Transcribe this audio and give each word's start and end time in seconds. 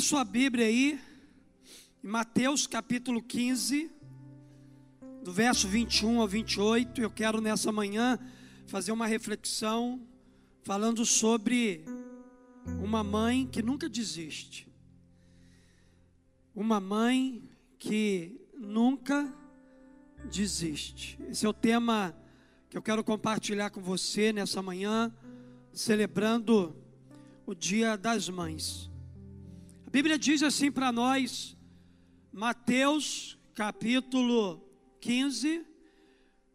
Abra 0.00 0.08
sua 0.08 0.24
Bíblia 0.24 0.64
aí, 0.64 0.98
em 2.02 2.08
Mateus 2.08 2.66
capítulo 2.66 3.22
15, 3.22 3.90
do 5.22 5.30
verso 5.30 5.68
21 5.68 6.22
ao 6.22 6.26
28. 6.26 7.02
Eu 7.02 7.10
quero 7.10 7.38
nessa 7.38 7.70
manhã 7.70 8.18
fazer 8.66 8.92
uma 8.92 9.06
reflexão 9.06 10.00
falando 10.62 11.04
sobre 11.04 11.84
uma 12.82 13.04
mãe 13.04 13.46
que 13.46 13.60
nunca 13.60 13.90
desiste. 13.90 14.66
Uma 16.54 16.80
mãe 16.80 17.46
que 17.78 18.40
nunca 18.54 19.30
desiste. 20.32 21.18
Esse 21.28 21.44
é 21.44 21.48
o 21.48 21.52
tema 21.52 22.16
que 22.70 22.78
eu 22.78 22.80
quero 22.80 23.04
compartilhar 23.04 23.68
com 23.68 23.82
você 23.82 24.32
nessa 24.32 24.62
manhã, 24.62 25.14
celebrando 25.74 26.74
o 27.44 27.54
Dia 27.54 27.98
das 27.98 28.30
Mães. 28.30 28.89
A 29.90 29.92
Bíblia 29.92 30.16
diz 30.16 30.40
assim 30.44 30.70
para 30.70 30.92
nós, 30.92 31.56
Mateus 32.32 33.36
capítulo 33.56 34.64
15, 35.00 35.66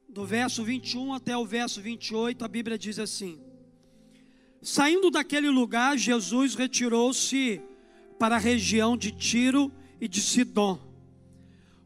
do 0.07 0.25
verso 0.25 0.63
21 0.63 1.13
até 1.13 1.35
o 1.35 1.45
verso 1.45 1.81
28, 1.81 2.45
a 2.45 2.47
Bíblia 2.47 2.77
diz 2.77 2.97
assim: 2.97 3.37
Saindo 4.61 5.11
daquele 5.11 5.49
lugar, 5.49 5.97
Jesus 5.97 6.55
retirou-se 6.55 7.61
para 8.17 8.37
a 8.37 8.39
região 8.39 8.95
de 8.95 9.11
Tiro 9.11 9.69
e 9.99 10.07
de 10.07 10.21
Sidom. 10.21 10.79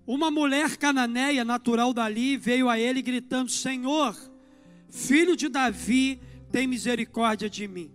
Uma 0.05 0.29
mulher 0.29 0.77
cananeia, 0.77 1.43
natural 1.43 1.95
dali, 1.95 2.37
veio 2.37 2.69
a 2.69 2.77
ele 2.77 3.01
gritando: 3.01 3.49
Senhor, 3.49 4.15
filho 4.87 5.35
de 5.35 5.49
Davi, 5.49 6.21
tem 6.51 6.67
misericórdia 6.67 7.49
de 7.49 7.67
mim. 7.67 7.91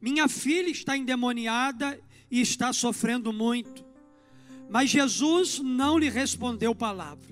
Minha 0.00 0.26
filha 0.26 0.70
está 0.70 0.96
endemoniada 0.96 2.00
e 2.32 2.40
está 2.40 2.72
sofrendo 2.72 3.30
muito. 3.30 3.84
Mas 4.70 4.88
Jesus 4.88 5.58
não 5.58 5.98
lhe 5.98 6.08
respondeu 6.08 6.74
palavra. 6.74 7.30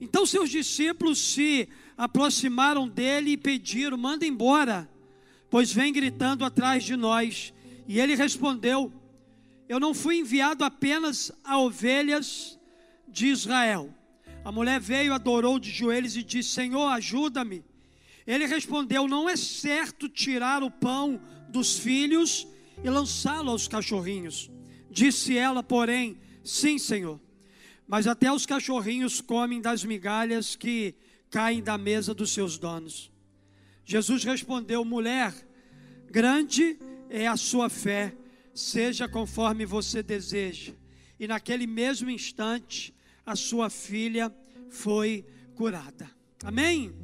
Então 0.00 0.24
seus 0.24 0.48
discípulos 0.48 1.18
se 1.18 1.68
aproximaram 1.94 2.88
dele 2.88 3.32
e 3.32 3.36
pediram: 3.36 3.98
manda 3.98 4.24
embora, 4.24 4.90
pois 5.50 5.70
vem 5.70 5.92
gritando 5.92 6.42
atrás 6.42 6.84
de 6.84 6.96
nós. 6.96 7.52
E 7.86 8.00
ele 8.00 8.14
respondeu: 8.14 8.90
Eu 9.68 9.78
não 9.78 9.92
fui 9.92 10.20
enviado 10.20 10.64
apenas 10.64 11.30
a 11.44 11.58
ovelhas 11.58 12.58
de 13.06 13.26
Israel. 13.26 13.94
A 14.42 14.50
mulher 14.50 14.80
veio, 14.80 15.12
adorou 15.12 15.58
de 15.58 15.70
joelhos 15.70 16.16
e 16.16 16.22
disse: 16.22 16.48
Senhor, 16.48 16.86
ajuda-me. 16.86 17.62
Ele 18.26 18.46
respondeu: 18.46 19.06
Não 19.06 19.28
é 19.28 19.36
certo 19.36 20.08
tirar 20.08 20.62
o 20.62 20.70
pão 20.70 21.20
dos 21.50 21.78
filhos 21.78 22.46
e 22.82 22.90
lançá-lo 22.90 23.50
aos 23.50 23.68
cachorrinhos. 23.68 24.50
Disse 24.90 25.36
ela, 25.36 25.62
porém, 25.62 26.18
sim, 26.42 26.78
Senhor. 26.78 27.20
Mas 27.86 28.06
até 28.06 28.32
os 28.32 28.44
cachorrinhos 28.44 29.20
comem 29.20 29.60
das 29.60 29.84
migalhas 29.84 30.54
que 30.54 30.94
caem 31.30 31.62
da 31.62 31.78
mesa 31.78 32.14
dos 32.14 32.32
seus 32.32 32.58
donos. 32.58 33.10
Jesus 33.84 34.24
respondeu: 34.24 34.84
mulher, 34.84 35.34
grande 36.10 36.78
é 37.08 37.26
a 37.26 37.36
sua 37.36 37.70
fé, 37.70 38.14
seja 38.54 39.08
conforme 39.08 39.64
você 39.64 40.02
deseja. 40.02 40.74
E 41.18 41.26
naquele 41.26 41.66
mesmo 41.66 42.10
instante, 42.10 42.94
a 43.24 43.34
sua 43.34 43.70
filha 43.70 44.34
foi 44.68 45.24
curada. 45.54 46.10
Amém? 46.44 46.94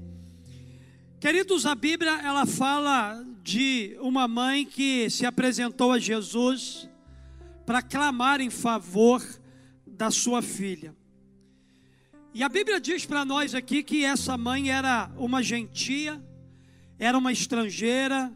Queridos, 1.19 1.65
a 1.65 1.75
Bíblia 1.75 2.21
ela 2.23 2.45
fala 2.45 3.25
de 3.45 3.95
uma 4.01 4.27
mãe 4.27 4.65
que 4.65 5.11
se 5.11 5.27
apresentou 5.27 5.93
a 5.93 5.99
Jesus 5.99 6.89
para 7.67 7.83
clamar 7.83 8.41
em 8.41 8.49
favor 8.49 9.23
da 9.87 10.11
sua 10.11 10.41
filha. 10.41 10.97
E 12.33 12.43
a 12.43 12.49
Bíblia 12.49 12.81
diz 12.81 13.05
para 13.05 13.23
nós 13.23 13.55
aqui 13.55 13.83
que 13.83 14.03
essa 14.03 14.39
mãe 14.39 14.71
era 14.71 15.11
uma 15.19 15.43
gentia, 15.43 16.25
era 16.99 17.19
uma 17.19 17.33
estrangeira, 17.33 18.33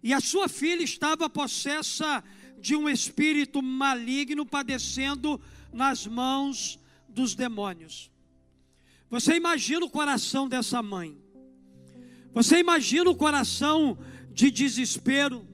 e 0.00 0.14
a 0.14 0.20
sua 0.20 0.48
filha 0.48 0.84
estava 0.84 1.28
possessa 1.28 2.22
de 2.60 2.76
um 2.76 2.88
espírito 2.88 3.60
maligno 3.60 4.46
padecendo 4.46 5.40
nas 5.72 6.06
mãos 6.06 6.78
dos 7.08 7.34
demônios. 7.34 8.12
Você 9.10 9.34
imagina 9.34 9.84
o 9.84 9.90
coração 9.90 10.48
dessa 10.48 10.80
mãe. 10.80 11.18
Você 12.32 12.60
imagina 12.60 13.10
o 13.10 13.16
coração 13.16 13.98
de 14.32 14.50
desespero. 14.50 15.46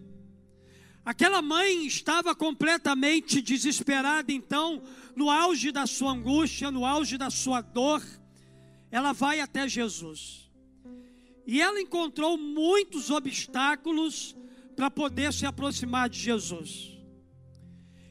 Aquela 1.05 1.41
mãe 1.41 1.87
estava 1.87 2.35
completamente 2.35 3.41
desesperada, 3.41 4.33
então, 4.33 4.83
no 5.15 5.31
auge 5.31 5.71
da 5.71 5.87
sua 5.87 6.13
angústia, 6.13 6.71
no 6.71 6.85
auge 6.85 7.17
da 7.17 7.31
sua 7.31 7.61
dor, 7.61 8.03
ela 8.91 9.13
vai 9.13 9.41
até 9.41 9.69
Jesus. 9.69 10.51
E 11.47 11.61
ela 11.61 11.81
encontrou 11.81 12.37
muitos 12.37 13.11
obstáculos 13.11 14.37
para 14.75 14.91
poder 14.91 15.33
se 15.33 15.47
aproximar 15.47 16.09
de 16.09 16.19
Jesus. 16.19 16.99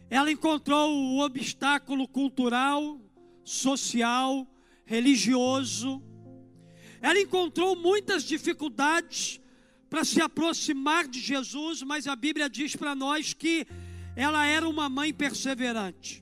Ela 0.09 0.31
encontrou 0.31 0.93
o 0.93 1.19
obstáculo 1.19 2.07
cultural, 2.07 3.01
social, 3.43 4.47
religioso, 4.85 6.01
ela 7.05 7.19
encontrou 7.19 7.75
muitas 7.75 8.23
dificuldades 8.23 9.39
para 9.95 10.03
se 10.03 10.21
aproximar 10.21 11.07
de 11.07 11.21
Jesus, 11.21 11.81
mas 11.81 12.05
a 12.05 12.17
Bíblia 12.17 12.49
diz 12.49 12.75
para 12.75 12.93
nós 12.93 13.31
que 13.31 13.65
ela 14.13 14.45
era 14.45 14.67
uma 14.67 14.89
mãe 14.89 15.13
perseverante. 15.13 16.21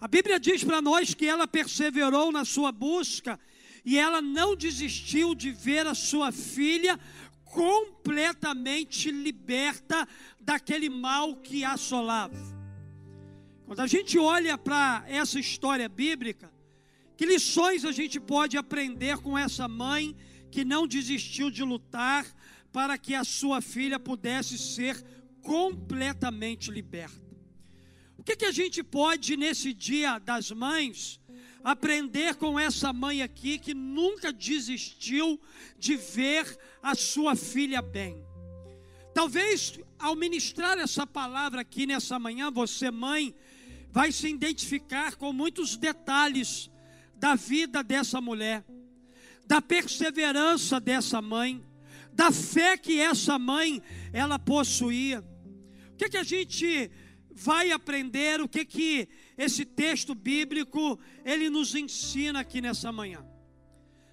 A 0.00 0.06
Bíblia 0.06 0.38
diz 0.38 0.62
para 0.62 0.80
nós 0.80 1.12
que 1.12 1.26
ela 1.26 1.48
perseverou 1.48 2.30
na 2.30 2.44
sua 2.44 2.70
busca 2.70 3.40
e 3.84 3.98
ela 3.98 4.22
não 4.22 4.54
desistiu 4.54 5.34
de 5.34 5.50
ver 5.50 5.84
a 5.84 5.96
sua 5.96 6.30
filha 6.30 6.96
completamente 7.44 9.10
liberta 9.10 10.06
daquele 10.38 10.88
mal 10.88 11.34
que 11.34 11.64
a 11.64 11.72
assolava. 11.72 12.38
Quando 13.64 13.80
a 13.80 13.88
gente 13.88 14.16
olha 14.16 14.56
para 14.56 15.04
essa 15.08 15.40
história 15.40 15.88
bíblica, 15.88 16.52
que 17.16 17.26
lições 17.26 17.84
a 17.84 17.90
gente 17.90 18.20
pode 18.20 18.56
aprender 18.56 19.18
com 19.18 19.36
essa 19.36 19.66
mãe 19.66 20.14
que 20.52 20.64
não 20.64 20.86
desistiu 20.86 21.50
de 21.50 21.64
lutar 21.64 22.24
para 22.76 22.98
que 22.98 23.14
a 23.14 23.24
sua 23.24 23.62
filha 23.62 23.98
pudesse 23.98 24.58
ser 24.58 25.02
completamente 25.40 26.70
liberta? 26.70 27.24
O 28.18 28.22
que, 28.22 28.36
que 28.36 28.44
a 28.44 28.52
gente 28.52 28.82
pode, 28.82 29.34
nesse 29.34 29.72
dia 29.72 30.18
das 30.18 30.50
mães, 30.50 31.18
aprender 31.64 32.34
com 32.34 32.60
essa 32.60 32.92
mãe 32.92 33.22
aqui 33.22 33.58
que 33.58 33.72
nunca 33.72 34.30
desistiu 34.30 35.40
de 35.78 35.96
ver 35.96 36.44
a 36.82 36.94
sua 36.94 37.34
filha 37.34 37.80
bem? 37.80 38.22
Talvez 39.14 39.80
ao 39.98 40.14
ministrar 40.14 40.76
essa 40.76 41.06
palavra 41.06 41.62
aqui 41.62 41.86
nessa 41.86 42.18
manhã, 42.18 42.50
você, 42.50 42.90
mãe, 42.90 43.34
vai 43.90 44.12
se 44.12 44.28
identificar 44.28 45.16
com 45.16 45.32
muitos 45.32 45.78
detalhes 45.78 46.70
da 47.14 47.34
vida 47.34 47.82
dessa 47.82 48.20
mulher, 48.20 48.66
da 49.46 49.62
perseverança 49.62 50.78
dessa 50.78 51.22
mãe, 51.22 51.64
da 52.16 52.32
fé 52.32 52.78
que 52.78 52.98
essa 52.98 53.38
mãe 53.38 53.82
ela 54.10 54.38
possuía. 54.38 55.22
O 55.92 55.96
que, 55.96 56.08
que 56.08 56.16
a 56.16 56.22
gente 56.22 56.90
vai 57.30 57.70
aprender? 57.70 58.40
O 58.40 58.48
que 58.48 58.64
que 58.64 59.06
esse 59.36 59.66
texto 59.66 60.14
bíblico 60.14 60.98
ele 61.26 61.50
nos 61.50 61.74
ensina 61.74 62.40
aqui 62.40 62.62
nessa 62.62 62.90
manhã? 62.90 63.22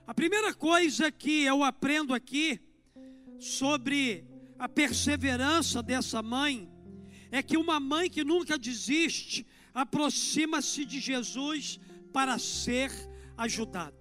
A 0.05 0.13
primeira 0.13 0.53
coisa 0.53 1.09
que 1.09 1.43
eu 1.43 1.63
aprendo 1.63 2.13
aqui 2.13 2.59
sobre 3.39 4.25
a 4.59 4.67
perseverança 4.67 5.81
dessa 5.81 6.21
mãe 6.21 6.69
é 7.31 7.41
que 7.41 7.55
uma 7.55 7.79
mãe 7.79 8.09
que 8.09 8.25
nunca 8.25 8.57
desiste 8.57 9.47
aproxima-se 9.73 10.83
de 10.83 10.99
Jesus 10.99 11.79
para 12.11 12.37
ser 12.37 12.91
ajudada. 13.37 13.97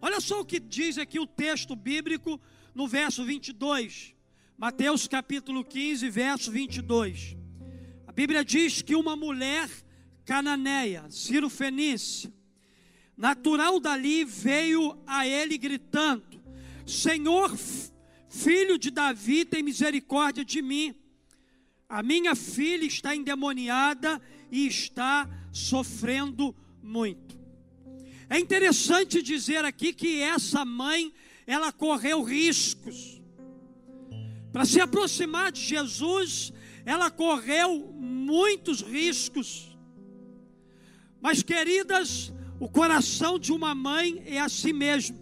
Olha 0.00 0.20
só 0.20 0.40
o 0.40 0.44
que 0.44 0.60
diz 0.60 0.98
aqui 0.98 1.18
o 1.18 1.26
texto 1.26 1.74
bíblico 1.74 2.40
no 2.74 2.86
verso 2.86 3.24
22. 3.24 4.14
Mateus 4.56 5.06
capítulo 5.06 5.64
15, 5.64 6.08
verso 6.08 6.50
22. 6.50 7.36
A 8.06 8.12
Bíblia 8.12 8.44
diz 8.44 8.82
que 8.82 8.96
uma 8.96 9.14
mulher 9.14 9.68
cananeia, 10.24 11.04
Ciro 11.10 11.48
Fenícia, 11.48 12.32
natural 13.16 13.80
dali, 13.80 14.24
veio 14.24 14.98
a 15.06 15.26
ele 15.26 15.56
gritando: 15.56 16.42
Senhor, 16.86 17.56
filho 18.28 18.78
de 18.78 18.90
Davi, 18.90 19.44
tem 19.44 19.62
misericórdia 19.62 20.44
de 20.44 20.60
mim. 20.60 20.94
A 21.88 22.02
minha 22.02 22.34
filha 22.34 22.84
está 22.84 23.16
endemoniada 23.16 24.20
e 24.50 24.66
está 24.66 25.28
sofrendo 25.52 26.54
muito. 26.82 27.38
É 28.28 28.38
interessante 28.38 29.22
dizer 29.22 29.64
aqui 29.64 29.92
que 29.92 30.20
essa 30.20 30.64
mãe, 30.64 31.12
ela 31.48 31.72
correu 31.72 32.22
riscos. 32.22 33.22
Para 34.52 34.66
se 34.66 34.78
aproximar 34.78 35.50
de 35.50 35.62
Jesus, 35.62 36.52
ela 36.84 37.10
correu 37.10 37.90
muitos 37.94 38.82
riscos. 38.82 39.74
Mas, 41.22 41.42
queridas, 41.42 42.30
o 42.60 42.68
coração 42.68 43.38
de 43.38 43.50
uma 43.50 43.74
mãe 43.74 44.22
é 44.26 44.38
assim 44.38 44.74
mesmo. 44.74 45.18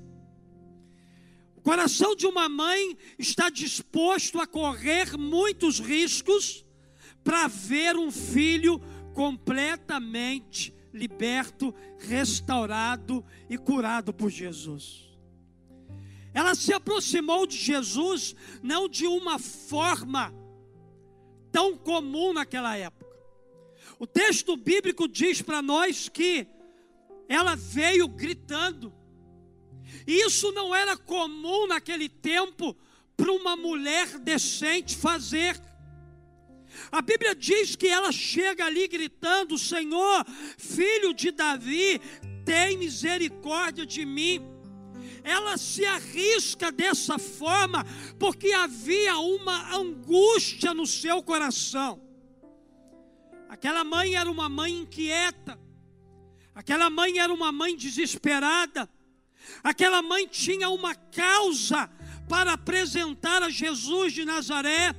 O 1.54 1.60
coração 1.60 2.16
de 2.16 2.26
uma 2.26 2.48
mãe 2.48 2.98
está 3.16 3.48
disposto 3.48 4.40
a 4.40 4.48
correr 4.48 5.16
muitos 5.16 5.78
riscos 5.78 6.66
para 7.22 7.46
ver 7.46 7.96
um 7.96 8.10
filho 8.10 8.80
completamente 9.14 10.74
liberto, 10.92 11.72
restaurado 12.00 13.24
e 13.48 13.56
curado 13.56 14.12
por 14.12 14.28
Jesus. 14.28 15.05
Ela 16.36 16.54
se 16.54 16.70
aproximou 16.70 17.46
de 17.46 17.56
Jesus 17.56 18.36
não 18.62 18.86
de 18.86 19.06
uma 19.06 19.38
forma 19.38 20.34
tão 21.50 21.78
comum 21.78 22.34
naquela 22.34 22.76
época. 22.76 23.16
O 23.98 24.06
texto 24.06 24.54
bíblico 24.54 25.08
diz 25.08 25.40
para 25.40 25.62
nós 25.62 26.10
que 26.10 26.46
ela 27.26 27.56
veio 27.56 28.06
gritando. 28.06 28.92
E 30.06 30.26
isso 30.26 30.52
não 30.52 30.74
era 30.74 30.94
comum 30.94 31.66
naquele 31.66 32.06
tempo 32.06 32.76
para 33.16 33.32
uma 33.32 33.56
mulher 33.56 34.18
decente 34.18 34.94
fazer. 34.94 35.58
A 36.92 37.00
Bíblia 37.00 37.34
diz 37.34 37.74
que 37.76 37.86
ela 37.88 38.12
chega 38.12 38.66
ali 38.66 38.86
gritando: 38.86 39.56
Senhor, 39.56 40.26
filho 40.58 41.14
de 41.14 41.30
Davi, 41.30 41.98
tem 42.44 42.76
misericórdia 42.76 43.86
de 43.86 44.04
mim 44.04 44.55
ela 45.26 45.58
se 45.58 45.84
arrisca 45.84 46.70
dessa 46.70 47.18
forma 47.18 47.84
porque 48.16 48.52
havia 48.52 49.18
uma 49.18 49.76
angústia 49.76 50.72
no 50.72 50.86
seu 50.86 51.20
coração. 51.20 52.00
Aquela 53.48 53.82
mãe 53.82 54.14
era 54.14 54.30
uma 54.30 54.48
mãe 54.48 54.72
inquieta, 54.72 55.58
aquela 56.54 56.88
mãe 56.88 57.18
era 57.18 57.34
uma 57.34 57.50
mãe 57.50 57.74
desesperada, 57.76 58.88
aquela 59.64 60.00
mãe 60.00 60.28
tinha 60.28 60.68
uma 60.70 60.94
causa 60.94 61.90
para 62.28 62.52
apresentar 62.52 63.42
a 63.42 63.50
Jesus 63.50 64.12
de 64.12 64.24
Nazaré. 64.24 64.94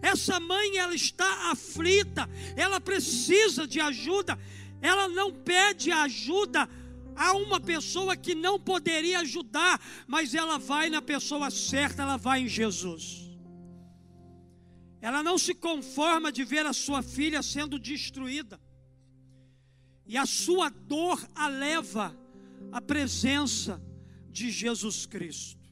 Essa 0.00 0.40
mãe 0.40 0.78
ela 0.78 0.94
está 0.94 1.50
aflita, 1.50 2.28
ela 2.56 2.80
precisa 2.80 3.66
de 3.66 3.78
ajuda, 3.78 4.38
ela 4.80 5.06
não 5.06 5.30
pede 5.30 5.92
ajuda 5.92 6.66
Há 7.16 7.32
uma 7.32 7.58
pessoa 7.58 8.14
que 8.14 8.34
não 8.34 8.60
poderia 8.60 9.20
ajudar, 9.20 9.80
mas 10.06 10.34
ela 10.34 10.58
vai 10.58 10.90
na 10.90 11.00
pessoa 11.00 11.50
certa, 11.50 12.02
ela 12.02 12.16
vai 12.16 12.42
em 12.42 12.48
Jesus. 12.48 13.30
Ela 15.00 15.22
não 15.22 15.38
se 15.38 15.54
conforma 15.54 16.30
de 16.30 16.44
ver 16.44 16.66
a 16.66 16.72
sua 16.72 17.02
filha 17.02 17.42
sendo 17.42 17.78
destruída. 17.78 18.60
E 20.06 20.16
a 20.16 20.26
sua 20.26 20.68
dor 20.68 21.26
a 21.34 21.48
leva 21.48 22.16
à 22.70 22.80
presença 22.80 23.82
de 24.30 24.50
Jesus 24.50 25.06
Cristo. 25.06 25.64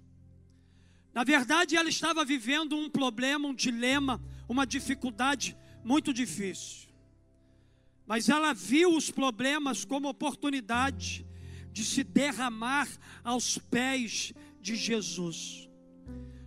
Na 1.13 1.23
verdade, 1.23 1.77
ela 1.77 1.89
estava 1.89 2.25
vivendo 2.25 2.77
um 2.77 2.91
problema, 2.91 3.47
um 3.47 3.55
dilema, 3.55 4.21
uma 4.49 4.67
dificuldade 4.67 5.57
muito 5.85 6.13
difícil. 6.13 6.89
Mas 8.07 8.29
ela 8.29 8.53
viu 8.53 8.97
os 8.97 9.11
problemas 9.11 9.85
como 9.85 10.09
oportunidade 10.09 11.25
de 11.75 11.85
se 11.85 12.05
derramar 12.05 12.89
aos 13.25 13.59
pés 13.59 14.33
de 14.61 14.77
Jesus. 14.77 15.69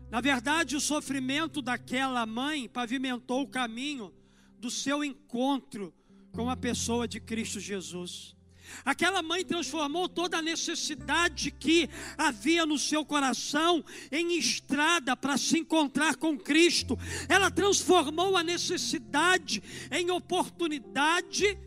Na 0.09 0.21
verdade, 0.21 0.77
o 0.77 0.79
sofrimento 0.79 1.61
daquela 1.61 2.25
mãe 2.25 2.69
pavimentou 2.69 3.41
o 3.41 3.47
caminho 3.47 4.13
do 4.57 4.71
seu 4.71 5.03
encontro 5.03 5.93
com 6.31 6.49
a 6.49 6.55
pessoa 6.55 7.05
de 7.05 7.19
Cristo 7.19 7.59
Jesus. 7.59 8.37
Aquela 8.85 9.21
mãe 9.21 9.43
transformou 9.43 10.07
toda 10.07 10.37
a 10.37 10.41
necessidade 10.41 11.51
que 11.51 11.89
havia 12.17 12.65
no 12.65 12.77
seu 12.77 13.05
coração 13.05 13.83
em 14.09 14.37
estrada 14.37 15.15
para 15.15 15.37
se 15.37 15.59
encontrar 15.59 16.15
com 16.15 16.37
Cristo. 16.37 16.97
Ela 17.27 17.51
transformou 17.51 18.37
a 18.37 18.43
necessidade 18.43 19.61
em 19.91 20.09
oportunidade 20.09 21.57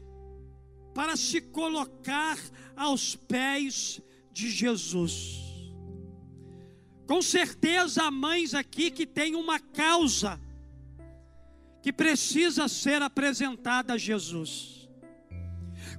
para 0.94 1.16
se 1.16 1.40
colocar 1.40 2.38
aos 2.76 3.16
pés 3.16 4.00
de 4.32 4.50
Jesus. 4.50 5.38
Com 7.06 7.20
certeza 7.20 8.04
há 8.04 8.10
mães 8.10 8.54
aqui 8.54 8.90
que 8.90 9.06
têm 9.06 9.34
uma 9.34 9.58
causa 9.58 10.40
que 11.82 11.92
precisa 11.92 12.68
ser 12.68 13.02
apresentada 13.02 13.94
a 13.94 13.98
Jesus. 13.98 14.88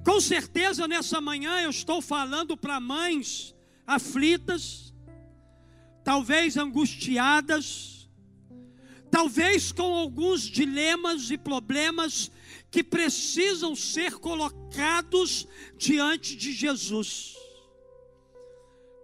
Com 0.04 0.20
certeza 0.20 0.88
nessa 0.88 1.20
manhã 1.20 1.60
eu 1.60 1.70
estou 1.70 2.00
falando 2.00 2.56
para 2.56 2.80
mães 2.80 3.54
aflitas, 3.86 4.92
talvez 6.02 6.56
angustiadas, 6.56 8.08
talvez 9.10 9.70
com 9.70 9.94
alguns 9.94 10.42
dilemas 10.42 11.30
e 11.30 11.36
problemas 11.36 12.30
que 12.72 12.82
precisam 12.82 13.76
ser 13.76 14.14
colocados 14.14 15.46
diante 15.76 16.34
de 16.34 16.54
Jesus. 16.54 17.36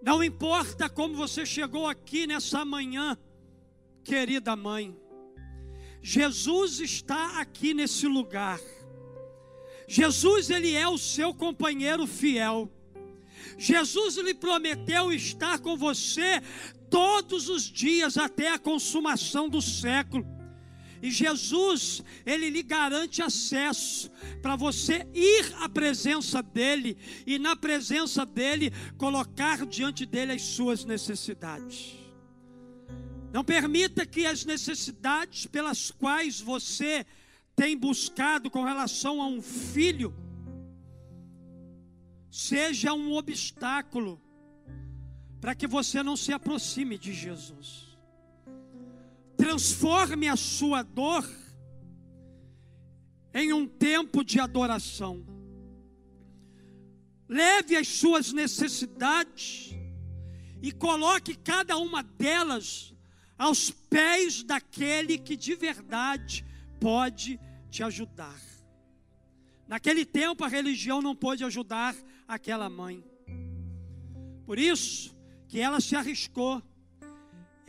Não 0.00 0.24
importa 0.24 0.88
como 0.88 1.14
você 1.14 1.44
chegou 1.44 1.86
aqui 1.86 2.26
nessa 2.26 2.64
manhã, 2.64 3.18
querida 4.02 4.56
mãe, 4.56 4.96
Jesus 6.00 6.80
está 6.80 7.38
aqui 7.40 7.74
nesse 7.74 8.06
lugar. 8.06 8.58
Jesus, 9.86 10.48
ele 10.48 10.72
é 10.72 10.88
o 10.88 10.96
seu 10.96 11.34
companheiro 11.34 12.06
fiel. 12.06 12.72
Jesus 13.58 14.16
lhe 14.16 14.32
prometeu 14.32 15.12
estar 15.12 15.58
com 15.58 15.76
você 15.76 16.40
todos 16.88 17.50
os 17.50 17.64
dias 17.64 18.16
até 18.16 18.48
a 18.48 18.58
consumação 18.58 19.46
do 19.46 19.60
século. 19.60 20.37
E 21.02 21.10
Jesus, 21.10 22.02
ele 22.26 22.50
lhe 22.50 22.62
garante 22.62 23.22
acesso 23.22 24.10
para 24.42 24.56
você 24.56 25.06
ir 25.14 25.54
à 25.60 25.68
presença 25.68 26.42
dele 26.42 26.96
e 27.26 27.38
na 27.38 27.54
presença 27.54 28.26
dele 28.26 28.72
colocar 28.96 29.64
diante 29.64 30.04
dele 30.04 30.32
as 30.32 30.42
suas 30.42 30.84
necessidades. 30.84 31.96
Não 33.32 33.44
permita 33.44 34.06
que 34.06 34.26
as 34.26 34.44
necessidades 34.44 35.46
pelas 35.46 35.90
quais 35.90 36.40
você 36.40 37.06
tem 37.54 37.76
buscado 37.76 38.50
com 38.50 38.64
relação 38.64 39.20
a 39.20 39.26
um 39.26 39.42
filho 39.42 40.14
seja 42.30 42.92
um 42.92 43.12
obstáculo 43.12 44.20
para 45.40 45.54
que 45.54 45.66
você 45.66 46.02
não 46.02 46.16
se 46.16 46.32
aproxime 46.32 46.98
de 46.98 47.12
Jesus 47.12 47.87
transforme 49.38 50.28
a 50.28 50.36
sua 50.36 50.82
dor 50.82 51.26
em 53.32 53.52
um 53.52 53.66
tempo 53.66 54.24
de 54.24 54.40
adoração. 54.40 55.24
Leve 57.28 57.76
as 57.76 57.86
suas 57.86 58.32
necessidades 58.32 59.70
e 60.60 60.72
coloque 60.72 61.36
cada 61.36 61.76
uma 61.78 62.02
delas 62.02 62.92
aos 63.38 63.70
pés 63.70 64.42
daquele 64.42 65.16
que 65.16 65.36
de 65.36 65.54
verdade 65.54 66.44
pode 66.80 67.38
te 67.70 67.82
ajudar. 67.84 68.40
Naquele 69.68 70.04
tempo 70.04 70.44
a 70.44 70.48
religião 70.48 71.00
não 71.00 71.14
pôde 71.14 71.44
ajudar 71.44 71.94
aquela 72.26 72.68
mãe. 72.68 73.04
Por 74.44 74.58
isso 74.58 75.16
que 75.46 75.60
ela 75.60 75.80
se 75.80 75.94
arriscou 75.94 76.62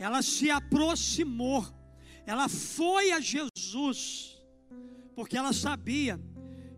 ela 0.00 0.22
se 0.22 0.50
aproximou, 0.50 1.62
ela 2.24 2.48
foi 2.48 3.12
a 3.12 3.20
Jesus, 3.20 4.42
porque 5.14 5.36
ela 5.36 5.52
sabia 5.52 6.18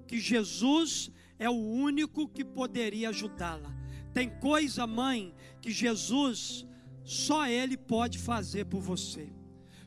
que 0.08 0.18
Jesus 0.18 1.08
é 1.38 1.48
o 1.48 1.52
único 1.54 2.26
que 2.26 2.44
poderia 2.44 3.10
ajudá-la. 3.10 3.72
Tem 4.12 4.28
coisa, 4.28 4.88
mãe, 4.88 5.32
que 5.60 5.70
Jesus 5.70 6.66
só 7.04 7.46
Ele 7.46 7.76
pode 7.76 8.18
fazer 8.18 8.66
por 8.66 8.80
você, 8.80 9.32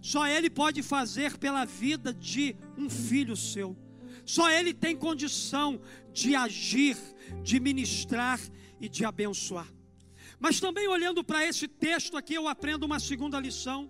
só 0.02 0.26
Ele 0.26 0.50
pode 0.50 0.82
fazer 0.82 1.38
pela 1.38 1.66
vida 1.66 2.14
de 2.14 2.56
um 2.78 2.90
filho 2.90 3.36
seu, 3.36 3.76
só 4.26 4.50
Ele 4.50 4.74
tem 4.74 4.96
condição 4.96 5.82
de 6.14 6.34
agir, 6.36 6.98
de 7.44 7.60
ministrar 7.60 8.40
e 8.80 8.88
de 8.88 9.04
abençoar. 9.04 9.68
Mas 10.40 10.60
também 10.60 10.88
olhando 10.88 11.24
para 11.24 11.46
esse 11.46 11.68
texto 11.68 12.18
aqui, 12.18 12.34
eu 12.34 12.48
aprendo 12.48 12.86
uma 12.86 13.00
segunda 13.00 13.40
lição. 13.40 13.90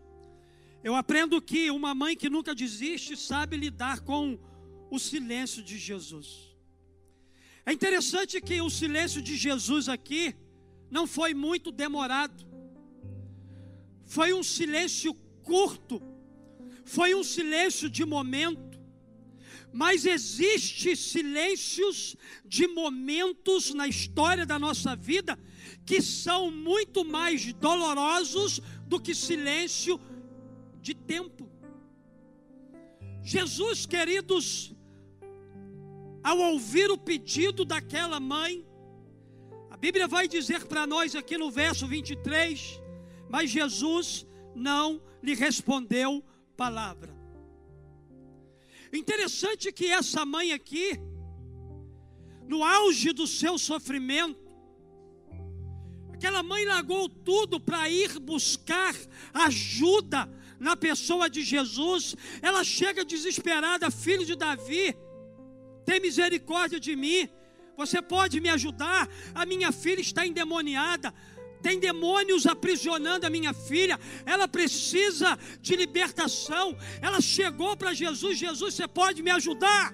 Eu 0.84 0.96
aprendo 0.96 1.42
que 1.42 1.72
uma 1.72 1.96
mãe 1.96 2.16
que 2.16 2.30
nunca 2.30 2.54
desiste 2.54 3.18
sabe 3.18 3.58
lidar 3.58 4.02
com 4.02 4.40
o 4.90 5.00
silêncio 5.00 5.64
de 5.64 5.78
Jesus. 5.78 6.56
É 7.66 7.74
interessante 7.74 8.40
que 8.40 8.62
o 8.62 8.70
silêncio 8.70 9.22
de 9.22 9.36
Jesus 9.36 9.90
aqui 9.90 10.36
não 10.92 11.08
foi 11.08 11.34
muito 11.34 11.72
demorado. 11.72 12.46
Foi 14.04 14.34
um 14.34 14.44
silêncio 14.44 15.16
curto. 15.42 16.02
Foi 16.86 17.16
um 17.16 17.24
silêncio 17.24 17.90
de 17.90 18.06
momento. 18.06 18.80
Mas 19.74 20.06
existe 20.06 20.96
silêncios 20.96 22.16
de 22.46 22.68
momentos 22.68 23.74
na 23.74 23.88
história 23.88 24.46
da 24.46 24.60
nossa 24.60 24.96
vida 24.96 25.38
que 25.86 26.02
são 26.02 26.50
muito 26.50 27.06
mais 27.06 27.54
dolorosos 27.54 28.60
do 28.88 29.00
que 29.00 29.14
silêncio 29.14 30.00
de 30.82 30.94
tempo. 30.94 31.50
Jesus, 33.22 33.86
queridos, 33.86 34.74
ao 36.24 36.38
ouvir 36.38 36.90
o 36.90 36.98
pedido 36.98 37.64
daquela 37.64 38.20
mãe, 38.20 38.66
a 39.70 39.78
Bíblia 39.78 40.08
vai 40.08 40.28
dizer 40.28 40.66
para 40.66 40.88
nós 40.88 41.16
aqui 41.16 41.38
no 41.38 41.52
verso 41.52 41.88
23, 41.88 42.82
mas 43.30 43.50
Jesus 43.50 44.26
não 44.56 45.02
lhe 45.22 45.36
respondeu 45.36 46.24
palavra. 46.56 47.14
Interessante 48.92 49.72
que 49.72 49.88
essa 49.88 50.26
mãe 50.26 50.54
aqui, 50.54 51.00
no 52.48 52.64
auge 52.64 53.12
do 53.12 53.28
seu 53.28 53.58
sofrimento, 53.58 54.45
aquela 56.16 56.42
mãe 56.52 56.64
largou 56.66 57.08
tudo 57.30 57.60
para 57.60 57.90
ir 57.90 58.20
buscar 58.20 58.96
ajuda 59.34 60.30
na 60.68 60.76
pessoa 60.76 61.30
de 61.30 61.42
Jesus. 61.54 62.16
Ela 62.42 62.64
chega 62.64 63.06
desesperada, 63.14 63.92
filho 63.92 64.26
de 64.26 64.36
Davi, 64.36 64.96
tem 65.86 66.00
misericórdia 66.00 66.80
de 66.80 66.96
mim. 66.96 67.30
Você 67.82 68.02
pode 68.02 68.40
me 68.40 68.50
ajudar? 68.58 69.02
A 69.42 69.46
minha 69.46 69.72
filha 69.72 70.02
está 70.02 70.26
endemoniada 70.26 71.14
tem 71.66 71.80
demônios 71.80 72.46
aprisionando 72.46 73.26
a 73.26 73.30
minha 73.36 73.52
filha, 73.52 74.00
ela 74.24 74.48
precisa 74.48 75.30
de 75.60 75.76
libertação. 75.76 76.78
Ela 77.02 77.20
chegou 77.20 77.76
para 77.76 77.92
Jesus: 77.92 78.38
Jesus, 78.38 78.76
você 78.76 78.88
pode 78.88 79.24
me 79.24 79.32
ajudar? 79.32 79.92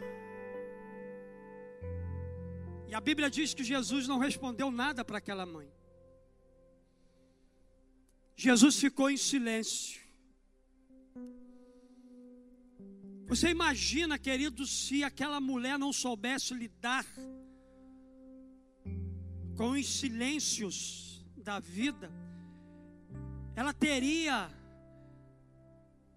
E 2.90 2.94
a 2.94 3.00
Bíblia 3.00 3.30
diz 3.30 3.54
que 3.54 3.64
Jesus 3.64 4.06
não 4.06 4.20
respondeu 4.20 4.70
nada 4.70 5.06
para 5.06 5.20
aquela 5.20 5.46
mãe. 5.46 5.70
Jesus 8.36 8.80
ficou 8.80 9.10
em 9.10 9.18
silêncio. 9.18 10.02
Você 13.28 13.50
imagina, 13.50 14.20
querido, 14.20 14.66
se 14.66 15.04
aquela 15.04 15.40
mulher 15.40 15.80
não 15.80 15.94
soubesse 15.94 16.54
lidar 16.54 17.06
com 19.56 19.72
os 19.72 19.88
silêncios 19.88 21.26
da 21.38 21.60
vida, 21.60 22.12
ela 23.56 23.74
teria 23.74 24.50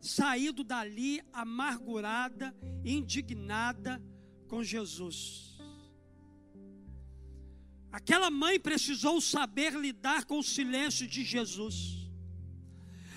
saído 0.00 0.64
dali 0.64 1.22
amargurada, 1.32 2.54
indignada 2.84 4.02
com 4.48 4.62
Jesus. 4.62 5.56
Aquela 7.92 8.28
mãe 8.28 8.58
precisou 8.58 9.20
saber 9.20 9.72
lidar 9.74 10.24
com 10.24 10.40
o 10.40 10.42
silêncio 10.42 11.06
de 11.06 11.22
Jesus. 11.22 12.03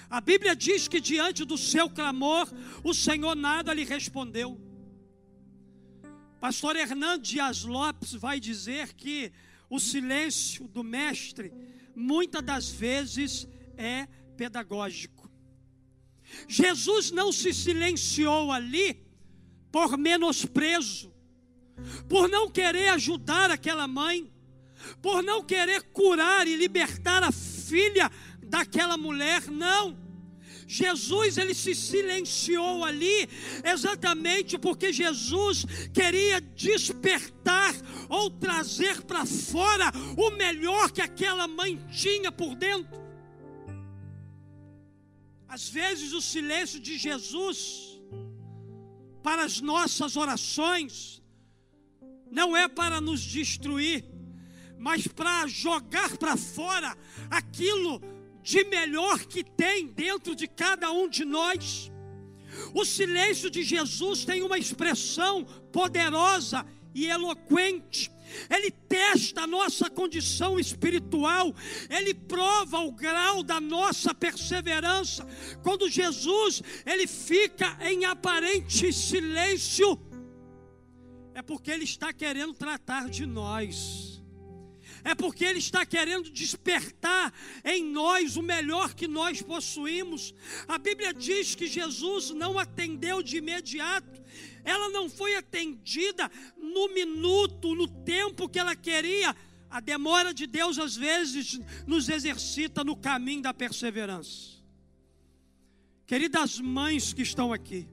A 0.10 0.22
Bíblia 0.22 0.56
diz 0.56 0.88
que 0.88 1.02
diante 1.02 1.44
do 1.44 1.58
seu 1.58 1.90
clamor, 1.90 2.48
o 2.84 2.94
Senhor 2.94 3.36
nada 3.36 3.74
lhe 3.74 3.84
respondeu. 3.84 4.60
Pastor 6.40 6.76
Hernando 6.76 7.24
Dias 7.24 7.64
Lopes 7.64 8.14
vai 8.14 8.40
dizer 8.40 8.94
que 8.94 9.32
o 9.70 9.80
silêncio 9.80 10.68
do 10.68 10.84
mestre 10.84 11.52
muitas 11.96 12.44
das 12.44 12.70
vezes 12.70 13.48
é 13.76 14.08
pedagógico. 14.38 15.30
Jesus 16.48 17.12
não 17.12 17.32
se 17.32 17.54
silenciou 17.54 18.52
ali 18.52 19.06
por 19.72 19.98
menosprezo, 19.98 21.14
por 22.08 22.30
não 22.30 22.50
querer 22.50 22.90
ajudar 22.90 23.52
aquela 23.52 23.88
mãe, 23.88 24.32
por 25.02 25.24
não 25.24 25.44
querer 25.44 25.82
curar 25.92 26.48
e 26.48 26.56
libertar 26.56 27.24
a 27.24 27.32
filha 27.32 28.12
daquela 28.48 28.98
mulher, 28.98 29.48
não. 29.48 30.08
Jesus 30.68 31.38
ele 31.38 31.54
se 31.54 31.74
silenciou 31.74 32.84
ali 32.84 33.30
exatamente 33.64 34.58
porque 34.58 34.92
Jesus 34.92 35.66
queria 35.94 36.42
despertar 36.42 37.74
ou 38.10 38.30
trazer 38.30 39.02
para 39.04 39.26
fora 39.26 39.86
o 40.18 40.30
melhor 40.32 40.92
que 40.92 41.02
aquela 41.02 41.48
mãe 41.48 41.82
tinha 41.90 42.34
por 42.34 42.54
dentro. 42.54 42.98
Às 45.48 45.70
vezes 45.70 46.12
o 46.12 46.22
silêncio 46.22 46.82
de 46.82 46.98
Jesus 46.98 47.98
para 49.24 49.46
as 49.46 49.62
nossas 49.62 50.18
orações 50.18 51.22
não 52.30 52.56
é 52.58 52.68
para 52.68 53.00
nos 53.00 53.22
destruir, 53.22 54.04
mas 54.78 55.08
para 55.08 55.48
jogar 55.48 56.18
para 56.18 56.36
fora 56.36 56.98
aquilo 57.30 58.02
de 58.48 58.64
melhor 58.64 59.26
que 59.26 59.44
tem 59.44 59.88
dentro 59.88 60.34
de 60.34 60.48
cada 60.48 60.90
um 60.90 61.10
de 61.10 61.26
nós. 61.26 61.92
O 62.74 62.86
silêncio 62.86 63.50
de 63.50 63.62
Jesus 63.62 64.24
tem 64.24 64.42
uma 64.42 64.58
expressão 64.58 65.44
poderosa 65.70 66.66
e 66.96 67.08
eloquente. 67.08 68.10
Ele 68.50 68.72
testa 68.72 69.42
a 69.42 69.48
nossa 69.48 69.90
condição 69.90 70.58
espiritual, 70.58 71.54
ele 71.90 72.14
prova 72.14 72.80
o 72.80 72.92
grau 72.94 73.44
da 73.44 73.60
nossa 73.60 74.14
perseverança. 74.14 75.28
Quando 75.62 75.90
Jesus 75.90 76.64
ele 76.86 77.06
fica 77.06 77.78
em 77.82 78.06
aparente 78.06 78.94
silêncio, 78.94 80.00
é 81.34 81.42
porque 81.42 81.70
ele 81.70 81.84
está 81.84 82.14
querendo 82.14 82.54
tratar 82.54 83.10
de 83.10 83.26
nós 83.26 84.17
é 85.04 85.16
porque 85.16 85.46
Ele 85.46 85.60
está 85.60 85.86
querendo 85.86 86.30
despertar 86.30 87.34
em 87.64 87.84
nós 87.84 88.38
o 88.38 88.42
melhor 88.42 88.94
que 88.94 89.08
nós 89.08 89.42
possuímos. 89.42 90.34
A 90.68 90.78
Bíblia 90.78 91.14
diz 91.14 91.56
que 91.56 91.68
Jesus 91.68 92.32
não 92.32 92.58
atendeu 92.58 93.22
de 93.22 93.38
imediato, 93.38 94.22
ela 94.64 94.90
não 94.90 95.10
foi 95.10 95.36
atendida 95.36 96.30
no 96.58 96.94
minuto, 96.94 97.74
no 97.74 97.88
tempo 97.88 98.50
que 98.50 98.60
ela 98.60 98.76
queria. 98.76 99.36
A 99.70 99.80
demora 99.80 100.34
de 100.34 100.48
Deus 100.48 100.78
às 100.80 100.96
vezes 100.96 101.60
nos 101.86 102.10
exercita 102.10 102.84
no 102.84 102.96
caminho 102.96 103.42
da 103.42 103.54
perseverança. 103.54 104.58
Queridas 106.06 106.60
mães 106.60 107.12
que 107.12 107.22
estão 107.22 107.52
aqui, 107.52 107.88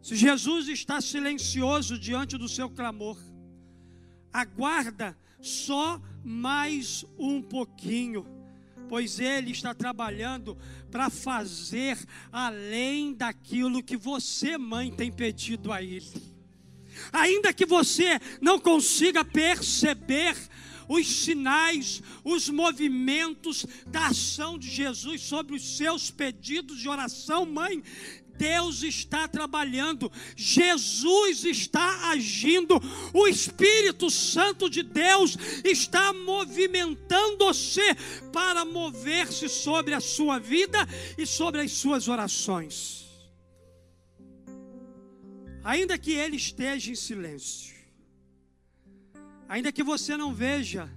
se 0.00 0.16
Jesus 0.16 0.68
está 0.68 1.00
silencioso 1.00 1.98
diante 1.98 2.38
do 2.38 2.48
seu 2.48 2.70
clamor, 2.70 3.18
aguarda 4.32 5.16
só 5.40 6.00
mais 6.24 7.04
um 7.18 7.40
pouquinho, 7.40 8.26
pois 8.88 9.20
Ele 9.20 9.50
está 9.50 9.74
trabalhando 9.74 10.56
para 10.90 11.10
fazer 11.10 11.98
além 12.32 13.14
daquilo 13.14 13.82
que 13.82 13.96
você, 13.96 14.56
mãe, 14.58 14.90
tem 14.90 15.12
pedido 15.12 15.72
a 15.72 15.82
Ele. 15.82 16.38
Ainda 17.12 17.52
que 17.52 17.64
você 17.64 18.18
não 18.40 18.58
consiga 18.58 19.24
perceber 19.24 20.36
os 20.88 21.06
sinais, 21.06 22.02
os 22.24 22.48
movimentos 22.48 23.66
da 23.86 24.06
ação 24.06 24.58
de 24.58 24.68
Jesus 24.70 25.20
sobre 25.20 25.54
os 25.54 25.76
seus 25.76 26.10
pedidos 26.10 26.78
de 26.78 26.88
oração, 26.88 27.44
mãe, 27.44 27.82
Deus 28.38 28.82
está 28.82 29.26
trabalhando, 29.26 30.10
Jesus 30.36 31.44
está 31.44 32.10
agindo, 32.10 32.80
o 33.12 33.26
Espírito 33.26 34.08
Santo 34.08 34.70
de 34.70 34.82
Deus 34.82 35.36
está 35.64 36.12
movimentando 36.12 37.48
você 37.48 37.94
para 38.32 38.64
mover-se 38.64 39.48
sobre 39.48 39.94
a 39.94 40.00
sua 40.00 40.38
vida 40.38 40.78
e 41.16 41.26
sobre 41.26 41.60
as 41.60 41.72
suas 41.72 42.08
orações. 42.08 43.06
Ainda 45.64 45.98
que 45.98 46.12
ele 46.12 46.36
esteja 46.36 46.92
em 46.92 46.94
silêncio, 46.94 47.76
ainda 49.48 49.72
que 49.72 49.82
você 49.82 50.16
não 50.16 50.32
veja 50.32 50.90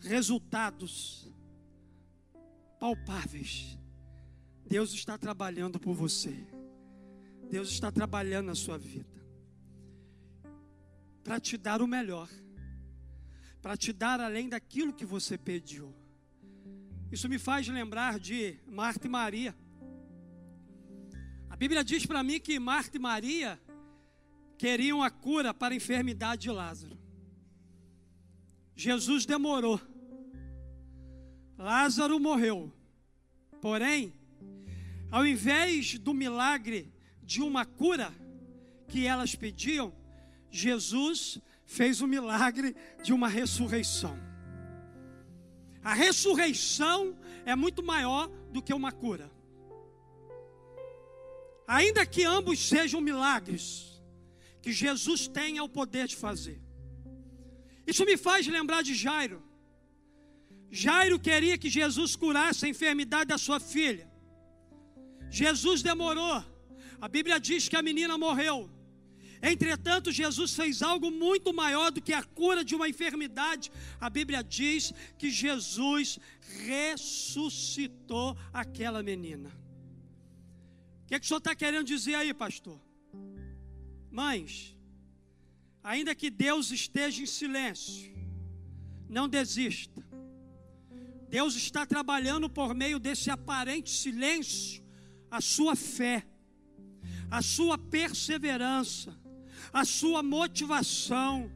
resultados 0.00 1.26
palpáveis, 2.78 3.78
Deus 4.72 4.94
está 4.94 5.18
trabalhando 5.18 5.78
por 5.78 5.92
você. 5.92 6.34
Deus 7.50 7.68
está 7.68 7.92
trabalhando 7.92 8.46
na 8.46 8.54
sua 8.54 8.78
vida. 8.78 9.22
Para 11.22 11.38
te 11.38 11.58
dar 11.58 11.82
o 11.82 11.86
melhor. 11.86 12.26
Para 13.60 13.76
te 13.76 13.92
dar 13.92 14.18
além 14.18 14.48
daquilo 14.48 14.94
que 14.94 15.04
você 15.04 15.36
pediu. 15.36 15.94
Isso 17.10 17.28
me 17.28 17.38
faz 17.38 17.68
lembrar 17.68 18.18
de 18.18 18.58
Marta 18.66 19.06
e 19.06 19.10
Maria. 19.10 19.54
A 21.50 21.54
Bíblia 21.54 21.84
diz 21.84 22.06
para 22.06 22.22
mim 22.22 22.40
que 22.40 22.58
Marta 22.58 22.96
e 22.96 22.98
Maria 23.00 23.60
queriam 24.56 25.02
a 25.02 25.10
cura 25.10 25.52
para 25.52 25.74
a 25.74 25.76
enfermidade 25.76 26.44
de 26.44 26.50
Lázaro. 26.50 26.98
Jesus 28.74 29.26
demorou. 29.26 29.78
Lázaro 31.58 32.18
morreu. 32.18 32.72
Porém, 33.60 34.21
ao 35.12 35.26
invés 35.26 35.98
do 35.98 36.14
milagre 36.14 36.90
de 37.22 37.42
uma 37.42 37.66
cura, 37.66 38.12
que 38.88 39.06
elas 39.06 39.34
pediam, 39.34 39.94
Jesus 40.50 41.38
fez 41.66 42.00
o 42.00 42.06
milagre 42.06 42.74
de 43.02 43.12
uma 43.12 43.28
ressurreição. 43.28 44.18
A 45.84 45.92
ressurreição 45.92 47.16
é 47.44 47.54
muito 47.54 47.82
maior 47.82 48.28
do 48.50 48.62
que 48.62 48.72
uma 48.72 48.90
cura. 48.90 49.30
Ainda 51.66 52.06
que 52.06 52.24
ambos 52.24 52.58
sejam 52.66 53.00
milagres, 53.00 54.02
que 54.62 54.72
Jesus 54.72 55.28
tenha 55.28 55.62
o 55.62 55.68
poder 55.68 56.06
de 56.06 56.16
fazer. 56.16 56.60
Isso 57.86 58.04
me 58.04 58.16
faz 58.16 58.46
lembrar 58.46 58.82
de 58.82 58.94
Jairo. 58.94 59.42
Jairo 60.70 61.18
queria 61.18 61.58
que 61.58 61.68
Jesus 61.68 62.16
curasse 62.16 62.64
a 62.64 62.68
enfermidade 62.68 63.26
da 63.26 63.36
sua 63.36 63.60
filha. 63.60 64.11
Jesus 65.32 65.82
demorou. 65.82 66.44
A 67.00 67.08
Bíblia 67.08 67.40
diz 67.40 67.66
que 67.66 67.74
a 67.74 67.82
menina 67.82 68.18
morreu. 68.18 68.70
Entretanto, 69.42 70.12
Jesus 70.12 70.54
fez 70.54 70.82
algo 70.82 71.10
muito 71.10 71.54
maior 71.54 71.90
do 71.90 72.02
que 72.02 72.12
a 72.12 72.22
cura 72.22 72.62
de 72.62 72.74
uma 72.74 72.86
enfermidade. 72.88 73.72
A 73.98 74.10
Bíblia 74.10 74.44
diz 74.44 74.92
que 75.18 75.30
Jesus 75.30 76.18
ressuscitou 76.66 78.36
aquela 78.52 79.02
menina. 79.02 79.48
O 81.02 81.06
que, 81.06 81.14
é 81.14 81.18
que 81.18 81.24
o 81.24 81.28
senhor 81.28 81.38
está 81.38 81.54
querendo 81.54 81.86
dizer 81.86 82.14
aí, 82.14 82.34
pastor? 82.34 82.78
Mães, 84.10 84.76
ainda 85.82 86.14
que 86.14 86.28
Deus 86.30 86.70
esteja 86.70 87.22
em 87.22 87.26
silêncio, 87.26 88.12
não 89.08 89.26
desista. 89.26 90.06
Deus 91.30 91.56
está 91.56 91.86
trabalhando 91.86 92.50
por 92.50 92.74
meio 92.74 92.98
desse 92.98 93.30
aparente 93.30 93.90
silêncio 93.90 94.81
a 95.32 95.40
sua 95.40 95.74
fé, 95.74 96.26
a 97.30 97.40
sua 97.40 97.78
perseverança, 97.78 99.18
a 99.72 99.82
sua 99.82 100.22
motivação. 100.22 101.50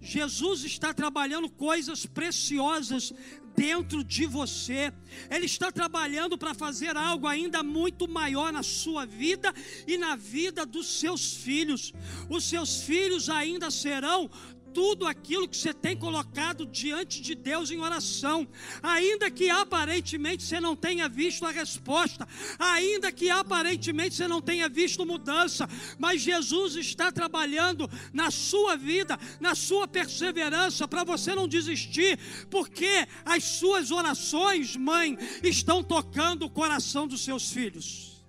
Jesus 0.00 0.64
está 0.64 0.92
trabalhando 0.92 1.48
coisas 1.48 2.04
preciosas 2.06 3.14
dentro 3.54 4.02
de 4.02 4.26
você. 4.26 4.92
Ele 5.30 5.46
está 5.46 5.70
trabalhando 5.70 6.36
para 6.36 6.54
fazer 6.54 6.96
algo 6.96 7.28
ainda 7.28 7.62
muito 7.62 8.08
maior 8.08 8.52
na 8.52 8.64
sua 8.64 9.06
vida 9.06 9.54
e 9.86 9.96
na 9.96 10.16
vida 10.16 10.66
dos 10.66 10.98
seus 10.98 11.34
filhos. 11.34 11.92
Os 12.28 12.42
seus 12.44 12.82
filhos 12.82 13.28
ainda 13.28 13.70
serão 13.70 14.28
tudo 14.72 15.06
aquilo 15.06 15.48
que 15.48 15.56
você 15.56 15.72
tem 15.74 15.96
colocado 15.96 16.66
diante 16.66 17.20
de 17.20 17.34
Deus 17.34 17.70
em 17.70 17.80
oração, 17.80 18.46
ainda 18.82 19.30
que 19.30 19.50
aparentemente 19.50 20.42
você 20.42 20.60
não 20.60 20.74
tenha 20.76 21.08
visto 21.08 21.44
a 21.44 21.50
resposta, 21.50 22.26
ainda 22.58 23.12
que 23.12 23.30
aparentemente 23.30 24.14
você 24.14 24.28
não 24.28 24.40
tenha 24.40 24.68
visto 24.68 25.04
mudança, 25.06 25.68
mas 25.98 26.22
Jesus 26.22 26.76
está 26.76 27.10
trabalhando 27.12 27.90
na 28.12 28.30
sua 28.30 28.76
vida, 28.76 29.18
na 29.40 29.54
sua 29.54 29.86
perseverança, 29.86 30.86
para 30.86 31.04
você 31.04 31.34
não 31.34 31.48
desistir, 31.48 32.18
porque 32.48 33.06
as 33.24 33.44
suas 33.44 33.90
orações, 33.90 34.76
mãe, 34.76 35.18
estão 35.42 35.82
tocando 35.82 36.46
o 36.46 36.50
coração 36.50 37.06
dos 37.06 37.24
seus 37.24 37.50
filhos. 37.50 38.24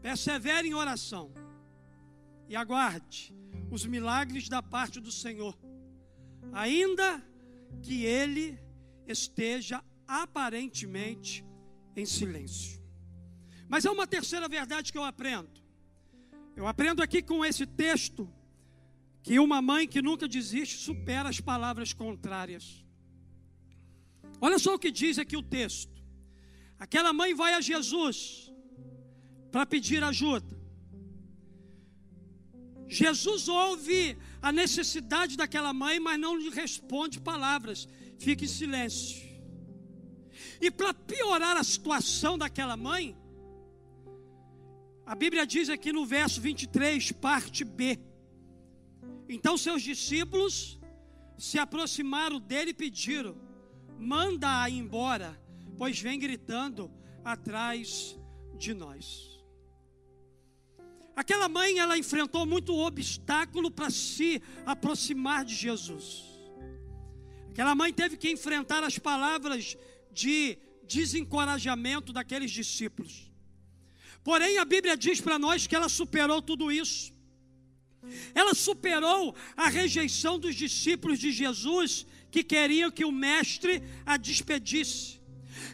Persevere 0.00 0.68
em 0.68 0.74
oração 0.74 1.32
e 2.48 2.56
aguarde 2.56 3.34
os 3.70 3.84
milagres 3.84 4.48
da 4.48 4.62
parte 4.62 5.00
do 5.00 5.12
Senhor, 5.12 5.56
ainda 6.52 7.22
que 7.82 8.04
ele 8.04 8.58
esteja 9.06 9.82
aparentemente 10.06 11.44
em 11.94 12.06
silêncio. 12.06 12.82
Mas 13.68 13.84
há 13.84 13.92
uma 13.92 14.06
terceira 14.06 14.48
verdade 14.48 14.90
que 14.90 14.98
eu 14.98 15.04
aprendo. 15.04 15.50
Eu 16.56 16.66
aprendo 16.66 17.02
aqui 17.02 17.22
com 17.22 17.44
esse 17.44 17.66
texto 17.66 18.28
que 19.22 19.38
uma 19.38 19.60
mãe 19.60 19.86
que 19.86 20.00
nunca 20.00 20.26
desiste 20.26 20.78
supera 20.78 21.28
as 21.28 21.40
palavras 21.40 21.92
contrárias. 21.92 22.84
Olha 24.40 24.58
só 24.58 24.74
o 24.74 24.78
que 24.78 24.90
diz 24.90 25.18
aqui 25.18 25.36
o 25.36 25.42
texto. 25.42 26.02
Aquela 26.78 27.12
mãe 27.12 27.34
vai 27.34 27.54
a 27.54 27.60
Jesus 27.60 28.52
para 29.50 29.66
pedir 29.66 30.02
ajuda. 30.02 30.57
Jesus 32.88 33.48
ouve 33.48 34.16
a 34.40 34.50
necessidade 34.50 35.36
daquela 35.36 35.72
mãe, 35.72 36.00
mas 36.00 36.18
não 36.18 36.36
lhe 36.36 36.48
responde 36.48 37.20
palavras, 37.20 37.86
fica 38.18 38.44
em 38.44 38.48
silêncio. 38.48 39.28
E 40.60 40.70
para 40.70 40.94
piorar 40.94 41.56
a 41.56 41.62
situação 41.62 42.38
daquela 42.38 42.76
mãe, 42.76 43.16
a 45.04 45.14
Bíblia 45.14 45.46
diz 45.46 45.68
aqui 45.68 45.92
no 45.92 46.04
verso 46.04 46.40
23, 46.40 47.12
parte 47.12 47.64
B. 47.64 47.98
Então 49.28 49.56
seus 49.56 49.82
discípulos 49.82 50.78
se 51.36 51.58
aproximaram 51.58 52.40
dele 52.40 52.70
e 52.70 52.74
pediram: 52.74 53.36
manda-a 53.98 54.68
embora, 54.70 55.38
pois 55.76 56.00
vem 56.00 56.18
gritando 56.18 56.90
atrás 57.24 58.18
de 58.56 58.74
nós. 58.74 59.37
Aquela 61.18 61.48
mãe, 61.48 61.80
ela 61.80 61.98
enfrentou 61.98 62.46
muito 62.46 62.72
obstáculo 62.78 63.72
para 63.72 63.90
se 63.90 64.40
aproximar 64.64 65.44
de 65.44 65.52
Jesus. 65.52 66.22
Aquela 67.50 67.74
mãe 67.74 67.92
teve 67.92 68.16
que 68.16 68.30
enfrentar 68.30 68.84
as 68.84 69.00
palavras 69.00 69.76
de 70.12 70.56
desencorajamento 70.86 72.12
daqueles 72.12 72.52
discípulos. 72.52 73.32
Porém, 74.22 74.58
a 74.58 74.64
Bíblia 74.64 74.96
diz 74.96 75.20
para 75.20 75.40
nós 75.40 75.66
que 75.66 75.74
ela 75.74 75.88
superou 75.88 76.40
tudo 76.40 76.70
isso. 76.70 77.12
Ela 78.32 78.54
superou 78.54 79.34
a 79.56 79.68
rejeição 79.68 80.38
dos 80.38 80.54
discípulos 80.54 81.18
de 81.18 81.32
Jesus 81.32 82.06
que 82.30 82.44
queriam 82.44 82.92
que 82.92 83.04
o 83.04 83.10
mestre 83.10 83.82
a 84.06 84.16
despedisse. 84.16 85.17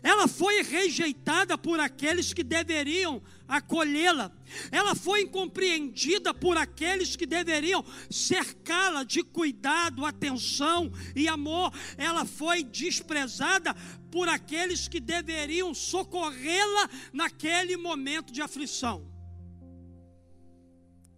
Ela 0.02 0.28
foi 0.28 0.62
rejeitada 0.62 1.56
por 1.56 1.80
aqueles 1.80 2.32
que 2.32 2.42
deveriam 2.42 3.22
acolhê-la. 3.46 4.32
Ela 4.70 4.94
foi 4.94 5.22
incompreendida 5.22 6.32
por 6.32 6.56
aqueles 6.56 7.16
que 7.16 7.26
deveriam 7.26 7.84
cercá-la 8.10 9.04
de 9.04 9.22
cuidado, 9.22 10.04
atenção 10.04 10.92
e 11.14 11.28
amor. 11.28 11.72
Ela 11.96 12.24
foi 12.24 12.62
desprezada 12.62 13.74
por 14.10 14.28
aqueles 14.28 14.86
que 14.88 15.00
deveriam 15.00 15.74
socorrê-la 15.74 16.88
naquele 17.12 17.76
momento 17.76 18.32
de 18.32 18.40
aflição. 18.40 19.12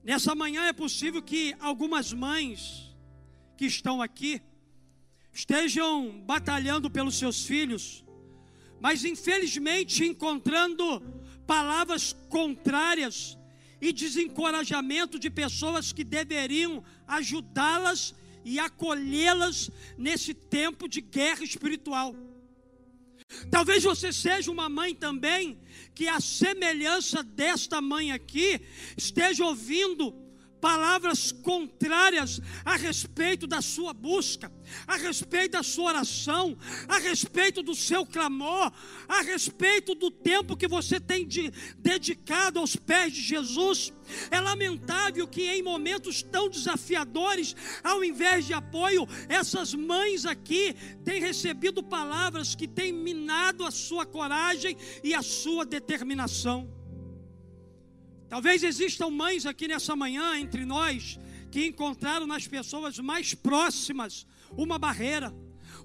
Nessa 0.02 0.34
manhã 0.34 0.66
é 0.66 0.72
possível 0.72 1.20
que 1.20 1.54
algumas 1.58 2.12
mães 2.12 2.94
que 3.56 3.66
estão 3.66 4.00
aqui 4.00 4.40
estejam 5.32 6.22
batalhando 6.24 6.88
pelos 6.88 7.18
seus 7.18 7.44
filhos 7.44 8.05
mas 8.80 9.04
infelizmente 9.04 10.04
encontrando 10.04 11.00
palavras 11.46 12.12
contrárias 12.28 13.36
e 13.80 13.92
desencorajamento 13.92 15.18
de 15.18 15.30
pessoas 15.30 15.92
que 15.92 16.04
deveriam 16.04 16.82
ajudá-las 17.06 18.14
e 18.44 18.58
acolhê-las 18.58 19.70
nesse 19.98 20.32
tempo 20.32 20.88
de 20.88 21.00
guerra 21.00 21.44
espiritual. 21.44 22.14
Talvez 23.50 23.82
você 23.82 24.12
seja 24.12 24.50
uma 24.50 24.68
mãe 24.68 24.94
também 24.94 25.58
que 25.94 26.08
a 26.08 26.20
semelhança 26.20 27.22
desta 27.22 27.80
mãe 27.80 28.12
aqui 28.12 28.60
esteja 28.96 29.44
ouvindo 29.44 30.14
palavras 30.60 31.32
contrárias 31.32 32.40
a 32.64 32.76
respeito 32.76 33.46
da 33.46 33.60
sua 33.60 33.92
busca, 33.92 34.52
a 34.86 34.96
respeito 34.96 35.52
da 35.52 35.62
sua 35.62 35.90
oração, 35.90 36.56
a 36.88 36.98
respeito 36.98 37.62
do 37.62 37.74
seu 37.74 38.04
clamor, 38.04 38.72
a 39.08 39.22
respeito 39.22 39.94
do 39.94 40.10
tempo 40.10 40.56
que 40.56 40.68
você 40.68 40.98
tem 40.98 41.26
de, 41.26 41.52
dedicado 41.78 42.58
aos 42.58 42.76
pés 42.76 43.12
de 43.12 43.22
Jesus. 43.22 43.92
É 44.30 44.40
lamentável 44.40 45.26
que 45.26 45.42
em 45.42 45.62
momentos 45.62 46.22
tão 46.22 46.48
desafiadores, 46.48 47.54
ao 47.82 48.04
invés 48.04 48.46
de 48.46 48.52
apoio, 48.52 49.06
essas 49.28 49.74
mães 49.74 50.24
aqui 50.24 50.74
têm 51.04 51.20
recebido 51.20 51.82
palavras 51.82 52.54
que 52.54 52.68
têm 52.68 52.92
minado 52.92 53.64
a 53.64 53.70
sua 53.70 54.06
coragem 54.06 54.76
e 55.02 55.14
a 55.14 55.22
sua 55.22 55.64
determinação. 55.64 56.75
Talvez 58.28 58.62
existam 58.62 59.10
mães 59.10 59.46
aqui 59.46 59.68
nessa 59.68 59.94
manhã 59.94 60.38
entre 60.38 60.64
nós 60.64 61.18
que 61.50 61.66
encontraram 61.66 62.26
nas 62.26 62.46
pessoas 62.46 62.98
mais 62.98 63.34
próximas 63.34 64.26
uma 64.50 64.78
barreira, 64.78 65.34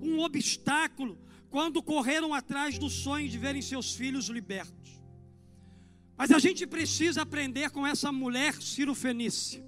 um 0.01 0.19
obstáculo, 0.19 1.19
quando 1.49 1.83
correram 1.83 2.33
atrás 2.33 2.79
do 2.79 2.89
sonho 2.89 3.29
de 3.29 3.37
verem 3.37 3.61
seus 3.61 3.93
filhos 3.93 4.27
libertos. 4.27 5.01
Mas 6.17 6.31
a 6.31 6.39
gente 6.39 6.65
precisa 6.65 7.21
aprender 7.21 7.69
com 7.71 7.85
essa 7.85 8.11
mulher 8.11 8.53
Ciro 8.61 8.95
Fenícia, 8.95 9.63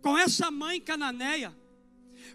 com 0.00 0.16
essa 0.16 0.50
mãe 0.50 0.80
cananeia, 0.80 1.56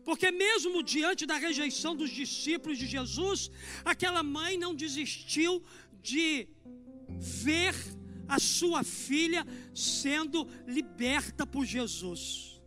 porque 0.04 0.32
mesmo 0.32 0.84
diante 0.84 1.26
da 1.26 1.38
rejeição 1.38 1.96
dos 1.96 2.10
discípulos 2.10 2.78
de 2.78 2.86
Jesus, 2.86 3.50
aquela 3.84 4.22
mãe 4.22 4.58
não 4.58 4.76
desistiu 4.76 5.64
de 6.02 6.48
ver 7.18 7.74
a 8.28 8.40
sua 8.40 8.84
filha 8.84 9.46
sendo 9.74 10.48
liberta 10.68 11.46
por 11.46 11.66
Jesus. 11.66 12.62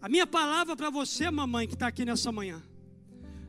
A 0.00 0.08
minha 0.08 0.26
palavra 0.26 0.76
para 0.76 0.90
você, 0.90 1.30
mamãe, 1.30 1.66
que 1.66 1.74
está 1.74 1.88
aqui 1.88 2.04
nessa 2.04 2.30
manhã, 2.30 2.62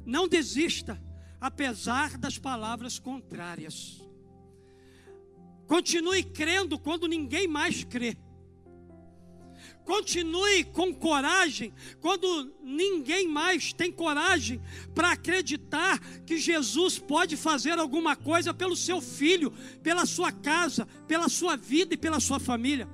não 0.06 0.28
desista, 0.28 1.02
apesar 1.40 2.18
das 2.18 2.38
palavras 2.38 2.98
contrárias. 2.98 4.02
Continue 5.68 6.24
crendo 6.24 6.80
quando 6.80 7.08
ninguém 7.08 7.48
mais 7.48 7.84
crê. 7.84 8.18
Continue 9.88 10.66
com 10.66 10.94
coragem 10.94 11.74
quando 12.02 12.54
ninguém 12.62 13.26
mais 13.26 13.72
tem 13.72 13.90
coragem 13.90 14.62
para 14.94 15.14
acreditar 15.14 15.98
que 16.26 16.38
Jesus 16.38 17.00
pode 17.00 17.38
fazer 17.38 17.80
alguma 17.80 18.14
coisa 18.14 18.54
pelo 18.54 18.76
seu 18.76 19.00
filho, 19.00 19.50
pela 19.82 20.06
sua 20.06 20.30
casa, 20.30 20.86
pela 21.08 21.30
sua 21.30 21.56
vida 21.56 21.94
e 21.94 21.98
pela 21.98 22.20
sua 22.20 22.38
família. 22.38 22.86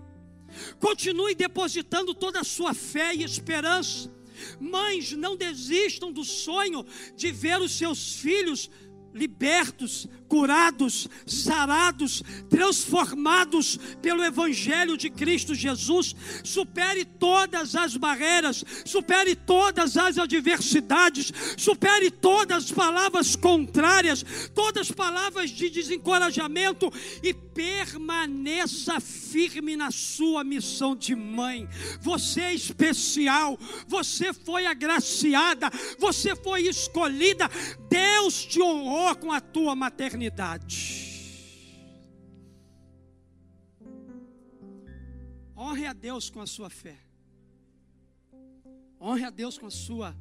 Continue 0.79 1.34
depositando 1.34 2.13
toda 2.13 2.41
a 2.41 2.43
sua 2.43 2.75
fé 2.75 3.15
e 3.15 3.23
esperança. 3.23 4.13
Mães, 4.60 5.13
não 5.13 5.36
desistam 5.36 6.12
do 6.12 6.23
sonho 6.23 6.86
de 7.15 7.32
ver 7.32 7.60
os 7.60 7.71
seus 7.71 8.17
filhos 8.17 8.69
libertos, 9.13 10.08
curados, 10.28 11.08
sarados, 11.28 12.23
transformados 12.49 13.78
pelo 14.02 14.23
Evangelho 14.23 14.97
de 14.97 15.10
Cristo 15.10 15.54
Jesus. 15.54 16.15
Supere 16.43 17.06
todas 17.06 17.76
as 17.76 17.95
barreiras, 17.95 18.63
supere 18.86 19.36
todas 19.36 19.95
as 19.95 20.17
adversidades, 20.17 21.32
supere 21.56 22.10
todas 22.10 22.65
as 22.65 22.71
palavras 22.71 23.36
contrárias, 23.36 24.26
todas 24.56 24.89
as 24.89 24.91
palavras 24.91 25.52
de 25.52 25.69
desencorajamento 25.69 26.91
e 27.21 27.34
permaneça 27.34 28.99
firme 28.99 29.76
na 29.76 29.91
sua 29.91 30.43
missão 30.43 30.95
de 30.95 31.15
mãe. 31.15 31.69
Você 32.02 32.41
é 32.41 32.54
especial, 32.56 33.60
você 33.88 34.34
foi 34.34 34.65
agraciada, 34.65 35.69
você 35.99 36.36
foi 36.36 36.63
escolhida. 36.63 37.47
Deus 37.88 38.45
te 38.45 38.60
honrou 38.60 39.02
com 39.15 39.31
a 39.31 39.41
tua 39.41 39.75
maternidade. 39.75 41.11
Honre 45.57 45.85
a 45.85 45.93
Deus 45.93 46.29
com 46.29 46.41
a 46.41 46.47
sua 46.47 46.69
fé. 46.69 46.99
Honre 48.99 49.25
a 49.25 49.29
Deus 49.29 49.57
com 49.57 49.67
a 49.67 49.71
sua 49.71 50.15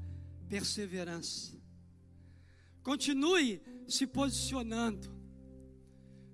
perseverança. 0.49 1.57
Continue 2.83 3.63
se 3.87 4.07
posicionando, 4.07 5.09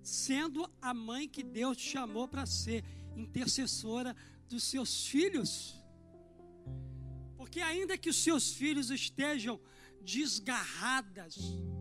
sendo 0.03 0.69
a 0.81 0.95
mãe 0.95 1.29
que 1.29 1.43
Deus 1.43 1.77
te 1.77 1.91
chamou 1.91 2.27
para 2.27 2.47
ser, 2.47 2.83
intercessora 3.17 4.17
dos 4.49 4.65
seus 4.65 5.07
filhos. 5.07 5.79
Porque 7.37 7.61
ainda 7.61 7.99
que 7.99 8.09
os 8.09 8.17
seus 8.17 8.53
filhos 8.53 8.91
estejam 8.91 9.61
desgarradas 10.01 11.37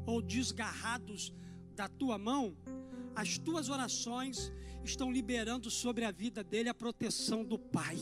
ou 0.07 0.21
desgarrados 0.21 1.33
da 1.75 1.87
tua 1.87 2.17
mão, 2.17 2.57
as 3.13 3.37
tuas 3.37 3.69
orações 3.69 4.51
estão 4.83 5.11
liberando 5.11 5.69
sobre 5.69 6.05
a 6.05 6.11
vida 6.11 6.43
dele 6.43 6.69
a 6.69 6.73
proteção 6.73 7.43
do 7.43 7.59
Pai, 7.59 7.99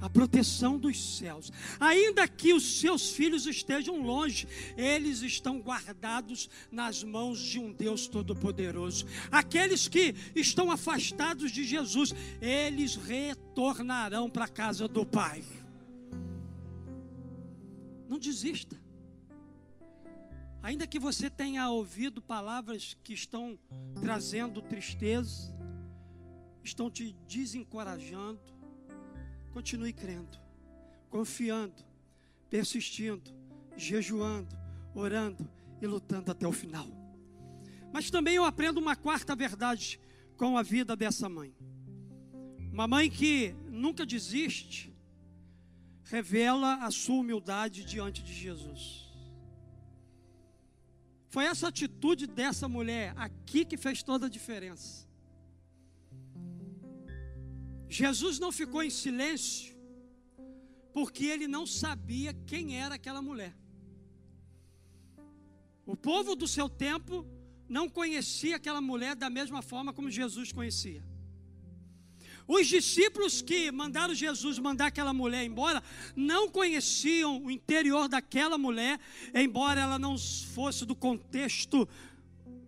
a 0.00 0.08
proteção 0.08 0.78
dos 0.78 1.18
céus. 1.18 1.52
Ainda 1.78 2.26
que 2.26 2.54
os 2.54 2.80
seus 2.80 3.10
filhos 3.10 3.46
estejam 3.46 4.00
longe, 4.00 4.48
eles 4.76 5.20
estão 5.20 5.60
guardados 5.60 6.48
nas 6.70 7.04
mãos 7.04 7.38
de 7.38 7.58
um 7.58 7.72
Deus 7.72 8.08
Todo-Poderoso. 8.08 9.06
Aqueles 9.30 9.86
que 9.86 10.14
estão 10.34 10.70
afastados 10.70 11.52
de 11.52 11.62
Jesus, 11.62 12.14
eles 12.40 12.96
retornarão 12.96 14.30
para 14.30 14.46
a 14.46 14.48
casa 14.48 14.88
do 14.88 15.04
Pai. 15.04 15.44
Não 18.08 18.18
desista. 18.18 18.87
Ainda 20.62 20.86
que 20.86 20.98
você 20.98 21.30
tenha 21.30 21.68
ouvido 21.70 22.20
palavras 22.20 22.96
que 23.02 23.12
estão 23.12 23.58
trazendo 24.00 24.60
tristeza, 24.60 25.54
estão 26.62 26.90
te 26.90 27.14
desencorajando, 27.28 28.40
continue 29.52 29.92
crendo, 29.92 30.38
confiando, 31.08 31.84
persistindo, 32.50 33.30
jejuando, 33.76 34.56
orando 34.94 35.48
e 35.80 35.86
lutando 35.86 36.30
até 36.30 36.46
o 36.46 36.52
final. 36.52 36.86
Mas 37.92 38.10
também 38.10 38.34
eu 38.34 38.44
aprendo 38.44 38.78
uma 38.78 38.96
quarta 38.96 39.34
verdade 39.34 40.00
com 40.36 40.58
a 40.58 40.62
vida 40.62 40.96
dessa 40.96 41.28
mãe. 41.28 41.54
Uma 42.72 42.86
mãe 42.86 43.08
que 43.08 43.54
nunca 43.70 44.04
desiste, 44.04 44.94
revela 46.04 46.84
a 46.84 46.90
sua 46.90 47.16
humildade 47.16 47.84
diante 47.84 48.22
de 48.22 48.32
Jesus. 48.32 49.07
Foi 51.28 51.44
essa 51.44 51.68
atitude 51.68 52.26
dessa 52.26 52.66
mulher 52.68 53.12
aqui 53.16 53.64
que 53.64 53.76
fez 53.76 54.02
toda 54.02 54.26
a 54.26 54.30
diferença. 54.30 55.06
Jesus 57.88 58.38
não 58.38 58.50
ficou 58.50 58.82
em 58.82 58.90
silêncio, 58.90 59.76
porque 60.92 61.24
ele 61.26 61.46
não 61.46 61.66
sabia 61.66 62.32
quem 62.46 62.78
era 62.78 62.94
aquela 62.96 63.22
mulher. 63.22 63.54
O 65.86 65.96
povo 65.96 66.34
do 66.34 66.46
seu 66.46 66.68
tempo 66.68 67.26
não 67.68 67.88
conhecia 67.88 68.56
aquela 68.56 68.80
mulher 68.80 69.14
da 69.14 69.30
mesma 69.30 69.62
forma 69.62 69.92
como 69.92 70.10
Jesus 70.10 70.52
conhecia. 70.52 71.02
Os 72.48 72.66
discípulos 72.66 73.42
que 73.42 73.70
mandaram 73.70 74.14
Jesus 74.14 74.58
mandar 74.58 74.86
aquela 74.86 75.12
mulher 75.12 75.44
embora 75.44 75.82
não 76.16 76.48
conheciam 76.48 77.44
o 77.44 77.50
interior 77.50 78.08
daquela 78.08 78.56
mulher, 78.56 78.98
embora 79.34 79.82
ela 79.82 79.98
não 79.98 80.16
fosse 80.16 80.86
do 80.86 80.96
contexto 80.96 81.86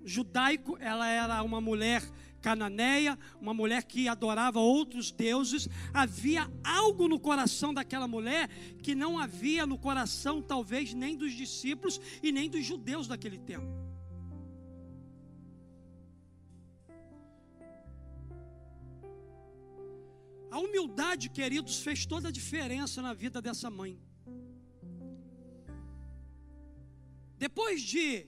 judaico, 0.04 0.76
ela 0.80 1.08
era 1.08 1.42
uma 1.42 1.62
mulher 1.62 2.02
cananeia, 2.42 3.18
uma 3.40 3.54
mulher 3.54 3.82
que 3.84 4.06
adorava 4.06 4.58
outros 4.58 5.10
deuses. 5.10 5.66
Havia 5.94 6.50
algo 6.62 7.08
no 7.08 7.18
coração 7.18 7.72
daquela 7.72 8.06
mulher 8.06 8.48
que 8.82 8.94
não 8.94 9.18
havia 9.18 9.66
no 9.66 9.78
coração, 9.78 10.42
talvez, 10.42 10.92
nem 10.92 11.16
dos 11.16 11.32
discípulos 11.32 11.98
e 12.22 12.30
nem 12.30 12.50
dos 12.50 12.64
judeus 12.64 13.06
daquele 13.06 13.38
tempo. 13.38 13.89
A 20.50 20.58
humildade, 20.58 21.30
queridos, 21.30 21.80
fez 21.80 22.04
toda 22.04 22.28
a 22.28 22.32
diferença 22.32 23.00
na 23.00 23.12
vida 23.14 23.40
dessa 23.40 23.70
mãe. 23.70 23.98
Depois 27.38 27.80
de 27.82 28.26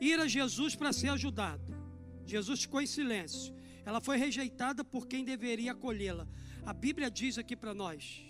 ir 0.00 0.18
a 0.18 0.26
Jesus 0.26 0.74
para 0.74 0.92
ser 0.92 1.08
ajudada, 1.08 1.78
Jesus 2.24 2.62
ficou 2.62 2.80
em 2.80 2.86
silêncio. 2.86 3.54
Ela 3.84 4.00
foi 4.00 4.16
rejeitada 4.16 4.82
por 4.82 5.06
quem 5.06 5.24
deveria 5.24 5.72
acolhê-la. 5.72 6.26
A 6.64 6.72
Bíblia 6.72 7.10
diz 7.10 7.36
aqui 7.38 7.54
para 7.54 7.74
nós. 7.74 8.22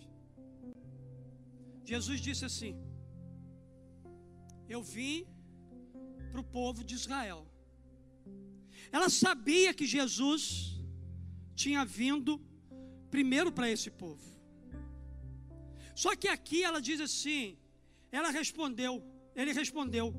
Jesus 1.85 2.21
disse 2.21 2.45
assim: 2.45 2.77
Eu 4.69 4.83
vim 4.83 5.27
para 6.31 6.41
o 6.41 6.45
povo 6.45 6.85
de 6.85 6.95
Israel. 6.95 7.47
Ela 8.91 9.09
sabia 9.09 9.73
que 9.73 9.87
Jesus 9.87 10.81
tinha 11.55 11.85
vindo 11.85 12.41
primeiro 13.11 13.51
para 13.53 13.71
esse 13.71 13.91
povo. 13.91 14.25
Só 15.95 16.15
que 16.17 16.29
aqui 16.29 16.63
ela 16.63 16.81
diz 16.81 17.01
assim: 17.01 17.59
ela 18.11 18.31
respondeu, 18.31 19.03
ele 19.35 19.53
respondeu: 19.53 20.15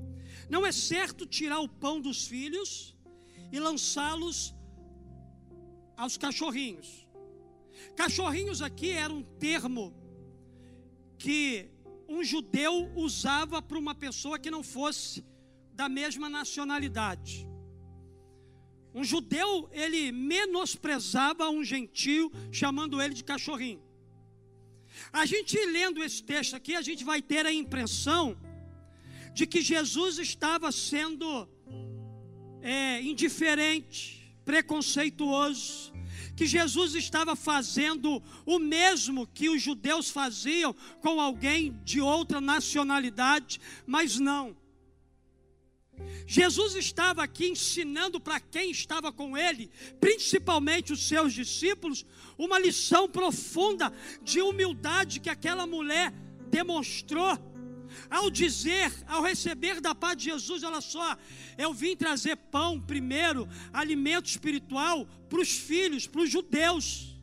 não 0.49 0.65
é 0.65 0.71
certo 0.71 1.25
tirar 1.25 1.59
o 1.59 1.69
pão 1.69 1.99
dos 1.99 2.27
filhos 2.27 2.95
e 3.51 3.59
lançá-los 3.59 4.55
aos 5.95 6.17
cachorrinhos. 6.17 7.07
Cachorrinhos 7.95 8.61
aqui 8.61 8.91
era 8.91 9.13
um 9.13 9.23
termo 9.23 9.93
que 11.17 11.69
um 12.07 12.23
judeu 12.23 12.91
usava 12.95 13.61
para 13.61 13.77
uma 13.77 13.95
pessoa 13.95 14.39
que 14.39 14.51
não 14.51 14.63
fosse 14.63 15.23
da 15.73 15.87
mesma 15.87 16.29
nacionalidade. 16.29 17.47
Um 18.93 19.03
judeu, 19.03 19.69
ele 19.71 20.11
menosprezava 20.11 21.49
um 21.49 21.63
gentio, 21.63 22.31
chamando 22.51 23.01
ele 23.01 23.13
de 23.13 23.23
cachorrinho. 23.23 23.81
A 25.13 25.25
gente 25.25 25.57
lendo 25.65 26.03
esse 26.03 26.21
texto 26.21 26.55
aqui, 26.55 26.75
a 26.75 26.81
gente 26.81 27.03
vai 27.03 27.21
ter 27.21 27.45
a 27.45 27.53
impressão 27.53 28.37
de 29.33 29.47
que 29.47 29.61
Jesus 29.61 30.19
estava 30.19 30.71
sendo 30.71 31.47
é, 32.61 33.01
indiferente, 33.01 34.35
preconceituoso, 34.43 35.91
que 36.35 36.45
Jesus 36.45 36.95
estava 36.95 37.35
fazendo 37.35 38.21
o 38.45 38.59
mesmo 38.59 39.27
que 39.27 39.49
os 39.49 39.61
judeus 39.61 40.09
faziam 40.09 40.73
com 41.01 41.19
alguém 41.21 41.79
de 41.83 42.01
outra 42.01 42.41
nacionalidade, 42.41 43.59
mas 43.85 44.19
não. 44.19 44.55
Jesus 46.25 46.75
estava 46.75 47.23
aqui 47.23 47.47
ensinando 47.47 48.19
para 48.19 48.39
quem 48.39 48.71
estava 48.71 49.11
com 49.11 49.37
ele, 49.37 49.69
principalmente 49.99 50.93
os 50.93 51.07
seus 51.07 51.33
discípulos, 51.33 52.05
uma 52.37 52.57
lição 52.57 53.07
profunda 53.07 53.91
de 54.21 54.41
humildade 54.41 55.19
que 55.19 55.29
aquela 55.29 55.67
mulher 55.67 56.13
demonstrou. 56.49 57.37
Ao 58.09 58.29
dizer, 58.29 58.91
ao 59.05 59.21
receber 59.21 59.81
da 59.81 59.93
paz 59.93 60.15
de 60.17 60.25
Jesus, 60.25 60.63
olha 60.63 60.79
só, 60.79 61.17
eu 61.57 61.73
vim 61.73 61.95
trazer 61.95 62.37
pão 62.37 62.79
primeiro, 62.79 63.47
alimento 63.73 64.27
espiritual 64.27 65.05
para 65.29 65.41
os 65.41 65.51
filhos, 65.51 66.07
para 66.07 66.21
os 66.21 66.29
judeus. 66.29 67.15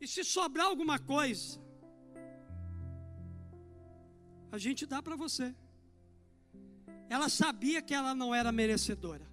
E 0.00 0.06
se 0.08 0.24
sobrar 0.24 0.66
alguma 0.66 0.98
coisa, 0.98 1.60
a 4.56 4.58
gente 4.58 4.86
dá 4.86 5.02
para 5.02 5.16
você. 5.16 5.54
Ela 7.08 7.28
sabia 7.28 7.80
que 7.82 7.94
ela 7.94 8.14
não 8.14 8.34
era 8.34 8.50
merecedora. 8.50 9.26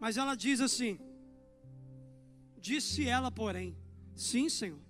Mas 0.00 0.16
ela 0.16 0.34
diz 0.34 0.60
assim: 0.60 0.98
Disse 2.60 3.06
ela, 3.06 3.30
porém, 3.30 3.76
sim, 4.14 4.48
Senhor, 4.48 4.80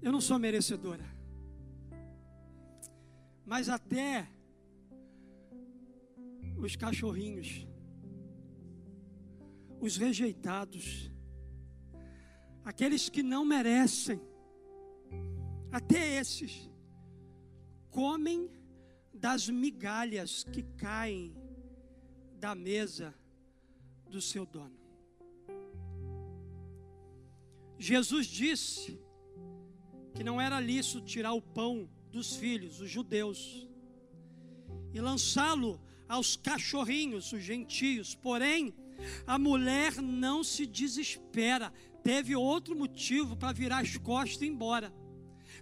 eu 0.00 0.12
não 0.12 0.20
sou 0.20 0.38
merecedora. 0.38 1.04
Mas 3.44 3.68
até 3.68 4.28
os 6.56 6.76
cachorrinhos, 6.76 7.66
os 9.80 9.96
rejeitados, 9.96 11.10
aqueles 12.64 13.08
que 13.08 13.22
não 13.22 13.44
merecem, 13.44 14.20
até 15.70 16.18
esses, 16.20 16.70
comem 17.92 18.50
das 19.12 19.48
migalhas 19.48 20.42
que 20.42 20.62
caem 20.76 21.36
da 22.40 22.54
mesa 22.54 23.14
do 24.08 24.20
seu 24.20 24.44
dono. 24.44 24.76
Jesus 27.78 28.26
disse 28.26 28.98
que 30.14 30.24
não 30.24 30.40
era 30.40 30.58
lícito 30.58 31.00
tirar 31.02 31.34
o 31.34 31.42
pão 31.42 31.88
dos 32.10 32.34
filhos, 32.36 32.80
os 32.80 32.90
judeus, 32.90 33.68
e 34.92 35.00
lançá-lo 35.00 35.80
aos 36.08 36.36
cachorrinhos, 36.36 37.32
os 37.32 37.42
gentios. 37.42 38.14
Porém, 38.14 38.74
a 39.26 39.38
mulher 39.38 40.00
não 40.00 40.44
se 40.44 40.66
desespera. 40.66 41.72
Teve 42.02 42.36
outro 42.36 42.76
motivo 42.76 43.36
para 43.36 43.52
virar 43.52 43.80
as 43.80 43.96
costas 43.96 44.40
e 44.42 44.46
ir 44.46 44.48
embora. 44.48 44.92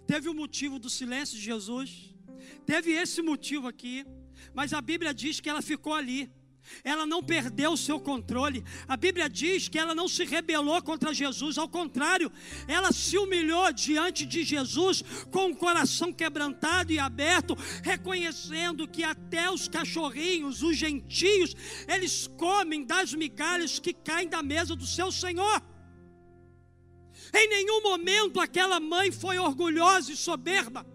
Teve 0.05 0.29
o 0.29 0.33
motivo 0.33 0.79
do 0.79 0.89
silêncio 0.89 1.37
de 1.37 1.43
Jesus 1.43 2.10
Teve 2.65 2.91
esse 2.91 3.21
motivo 3.21 3.67
aqui, 3.67 4.05
mas 4.53 4.73
a 4.73 4.81
Bíblia 4.81 5.13
diz 5.13 5.39
que 5.39 5.49
ela 5.49 5.61
ficou 5.61 5.93
ali. 5.93 6.31
Ela 6.83 7.05
não 7.05 7.23
perdeu 7.23 7.71
o 7.71 7.77
seu 7.77 7.99
controle. 7.99 8.63
A 8.87 8.95
Bíblia 8.95 9.29
diz 9.29 9.67
que 9.67 9.77
ela 9.77 9.93
não 9.93 10.07
se 10.07 10.23
rebelou 10.23 10.81
contra 10.81 11.13
Jesus, 11.13 11.57
ao 11.57 11.67
contrário, 11.67 12.31
ela 12.67 12.91
se 12.91 13.17
humilhou 13.17 13.71
diante 13.73 14.25
de 14.25 14.43
Jesus 14.43 15.03
com 15.31 15.51
o 15.51 15.55
coração 15.55 16.13
quebrantado 16.13 16.91
e 16.91 16.99
aberto, 16.99 17.57
reconhecendo 17.83 18.87
que 18.87 19.03
até 19.03 19.49
os 19.49 19.67
cachorrinhos, 19.67 20.63
os 20.63 20.77
gentios, 20.77 21.55
eles 21.87 22.27
comem 22.37 22.85
das 22.85 23.13
migalhas 23.13 23.79
que 23.79 23.93
caem 23.93 24.27
da 24.27 24.41
mesa 24.41 24.75
do 24.75 24.85
seu 24.85 25.11
Senhor. 25.11 25.61
Em 27.33 27.47
nenhum 27.47 27.81
momento 27.81 28.39
aquela 28.39 28.79
mãe 28.79 29.11
foi 29.11 29.37
orgulhosa 29.37 30.11
e 30.11 30.17
soberba. 30.17 30.85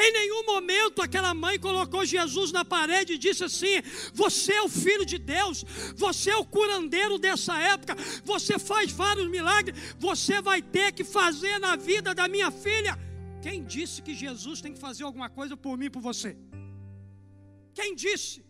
Em 0.00 0.12
nenhum 0.12 0.44
momento 0.44 1.02
aquela 1.02 1.34
mãe 1.34 1.58
colocou 1.58 2.04
Jesus 2.04 2.52
na 2.52 2.64
parede 2.64 3.14
e 3.14 3.18
disse 3.18 3.42
assim: 3.42 3.82
Você 4.14 4.52
é 4.52 4.62
o 4.62 4.68
filho 4.68 5.04
de 5.04 5.18
Deus, 5.18 5.64
você 5.96 6.30
é 6.30 6.36
o 6.36 6.44
curandeiro 6.44 7.18
dessa 7.18 7.58
época, 7.60 7.96
você 8.24 8.60
faz 8.60 8.92
vários 8.92 9.28
milagres, 9.28 9.76
você 9.98 10.40
vai 10.40 10.62
ter 10.62 10.92
que 10.92 11.02
fazer 11.02 11.58
na 11.58 11.74
vida 11.74 12.14
da 12.14 12.28
minha 12.28 12.50
filha. 12.52 12.96
Quem 13.42 13.64
disse 13.64 14.00
que 14.00 14.14
Jesus 14.14 14.60
tem 14.60 14.72
que 14.72 14.78
fazer 14.78 15.02
alguma 15.02 15.28
coisa 15.28 15.56
por 15.56 15.76
mim 15.76 15.90
por 15.90 16.00
você? 16.00 16.36
Quem 17.74 17.96
disse? 17.96 18.46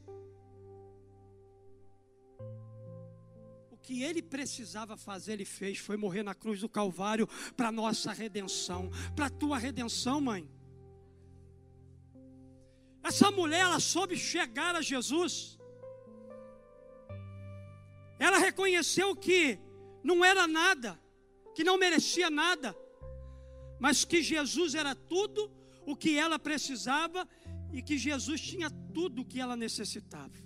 O 3.70 3.76
que 3.80 4.02
ele 4.02 4.20
precisava 4.20 4.98
fazer, 4.98 5.32
ele 5.32 5.46
fez, 5.46 5.78
foi 5.78 5.96
morrer 5.96 6.22
na 6.22 6.34
cruz 6.34 6.60
do 6.60 6.68
Calvário 6.68 7.26
para 7.56 7.72
nossa 7.72 8.12
redenção, 8.12 8.90
para 9.16 9.26
a 9.26 9.30
tua 9.30 9.56
redenção, 9.56 10.20
mãe. 10.20 10.57
Essa 13.08 13.30
mulher, 13.30 13.60
ela 13.60 13.80
soube 13.80 14.16
chegar 14.16 14.72
a 14.76 14.82
Jesus. 14.82 15.58
Ela 18.18 18.38
reconheceu 18.38 19.08
que 19.16 19.58
não 20.02 20.18
era 20.24 20.46
nada, 20.46 20.90
que 21.54 21.64
não 21.68 21.78
merecia 21.78 22.28
nada, 22.28 22.76
mas 23.84 24.04
que 24.04 24.20
Jesus 24.22 24.74
era 24.74 24.94
tudo 24.94 25.50
o 25.86 25.96
que 25.96 26.18
ela 26.18 26.38
precisava 26.38 27.26
e 27.72 27.80
que 27.80 27.96
Jesus 27.96 28.40
tinha 28.50 28.68
tudo 28.98 29.22
o 29.22 29.24
que 29.24 29.40
ela 29.40 29.56
necessitava. 29.56 30.38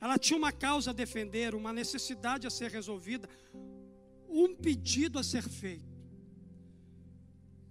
Ela 0.00 0.16
tinha 0.18 0.38
uma 0.38 0.52
causa 0.52 0.90
a 0.90 0.94
defender, 0.94 1.54
uma 1.54 1.72
necessidade 1.72 2.46
a 2.46 2.50
ser 2.50 2.70
resolvida, 2.70 3.28
um 4.28 4.54
pedido 4.54 5.18
a 5.18 5.24
ser 5.32 5.42
feito. 5.42 5.92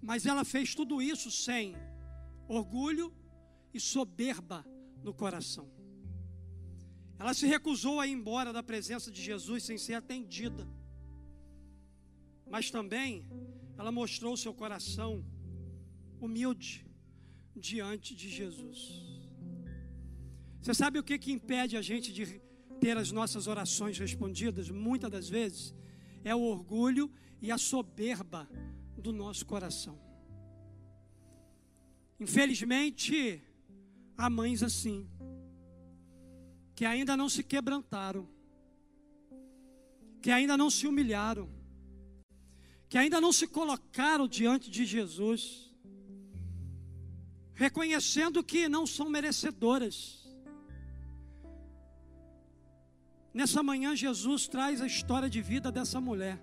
Mas 0.09 0.25
ela 0.25 0.45
fez 0.45 0.75
tudo 0.75 1.01
isso 1.01 1.31
sem 1.31 1.75
orgulho 2.57 3.13
e 3.73 3.79
soberba 3.79 4.65
no 5.03 5.13
coração. 5.13 5.67
Ela 7.17 7.33
se 7.33 7.45
recusou 7.45 7.99
a 7.99 8.07
ir 8.07 8.11
embora 8.11 8.51
da 8.51 8.63
presença 8.63 9.09
de 9.11 9.21
Jesus 9.21 9.63
sem 9.63 9.77
ser 9.77 9.93
atendida. 9.93 10.67
Mas 12.49 12.69
também 12.69 13.25
ela 13.77 13.91
mostrou 13.91 14.35
seu 14.35 14.53
coração 14.53 15.23
humilde 16.19 16.85
diante 17.55 18.15
de 18.15 18.27
Jesus. 18.29 18.77
Você 20.61 20.73
sabe 20.73 20.99
o 20.99 21.03
que, 21.03 21.17
que 21.17 21.31
impede 21.31 21.77
a 21.77 21.81
gente 21.81 22.11
de 22.11 22.41
ter 22.79 22.97
as 22.97 23.11
nossas 23.11 23.47
orações 23.47 23.97
respondidas? 23.97 24.69
Muitas 24.69 25.09
das 25.09 25.29
vezes 25.29 25.73
é 26.23 26.35
o 26.35 26.41
orgulho 26.41 27.09
e 27.41 27.51
a 27.51 27.57
soberba 27.57 28.47
do 28.97 29.11
nosso 29.11 29.45
coração. 29.45 30.10
Infelizmente, 32.21 33.41
há 34.15 34.29
mães 34.29 34.61
assim, 34.61 35.09
que 36.75 36.85
ainda 36.85 37.17
não 37.17 37.27
se 37.27 37.43
quebrantaram, 37.43 38.29
que 40.21 40.29
ainda 40.29 40.55
não 40.55 40.69
se 40.69 40.85
humilharam, 40.85 41.49
que 42.87 42.95
ainda 42.95 43.19
não 43.19 43.33
se 43.33 43.47
colocaram 43.47 44.27
diante 44.27 44.69
de 44.69 44.85
Jesus, 44.85 45.73
reconhecendo 47.55 48.43
que 48.43 48.69
não 48.69 48.85
são 48.85 49.09
merecedoras. 49.09 50.31
Nessa 53.33 53.63
manhã, 53.63 53.95
Jesus 53.95 54.47
traz 54.47 54.79
a 54.79 54.85
história 54.85 55.27
de 55.27 55.41
vida 55.41 55.71
dessa 55.71 55.99
mulher, 55.99 56.39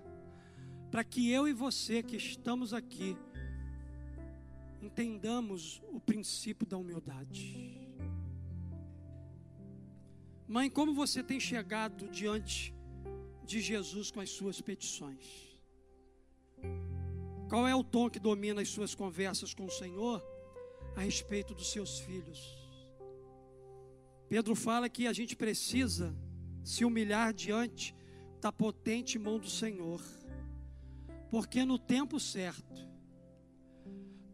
para 0.91 1.05
que 1.05 1.31
eu 1.31 1.47
e 1.47 1.53
você 1.53 2.03
que 2.03 2.17
estamos 2.17 2.73
aqui, 2.73 3.15
entendamos 4.81 5.81
o 5.91 5.99
princípio 5.99 6.65
da 6.65 6.77
humildade. 6.77 7.87
Mãe, 10.47 10.69
como 10.69 10.93
você 10.93 11.21
tem 11.21 11.39
chegado 11.39 12.07
diante 12.09 12.73
de 13.43 13.61
Jesus 13.61 14.09
com 14.09 14.19
as 14.19 14.29
suas 14.29 14.61
petições? 14.61 15.47
Qual 17.47 17.67
é 17.67 17.75
o 17.75 17.83
tom 17.83 18.09
que 18.09 18.19
domina 18.19 18.61
as 18.61 18.69
suas 18.69 18.95
conversas 18.95 19.53
com 19.53 19.65
o 19.65 19.71
Senhor 19.71 20.23
a 20.95 21.01
respeito 21.01 21.53
dos 21.53 21.71
seus 21.71 21.99
filhos? 21.99 22.57
Pedro 24.27 24.55
fala 24.55 24.89
que 24.89 25.07
a 25.07 25.13
gente 25.13 25.35
precisa 25.35 26.15
se 26.63 26.85
humilhar 26.85 27.33
diante 27.33 27.95
da 28.41 28.51
potente 28.51 29.19
mão 29.19 29.37
do 29.39 29.49
Senhor, 29.49 30.01
porque 31.29 31.65
no 31.65 31.77
tempo 31.77 32.19
certo, 32.19 32.88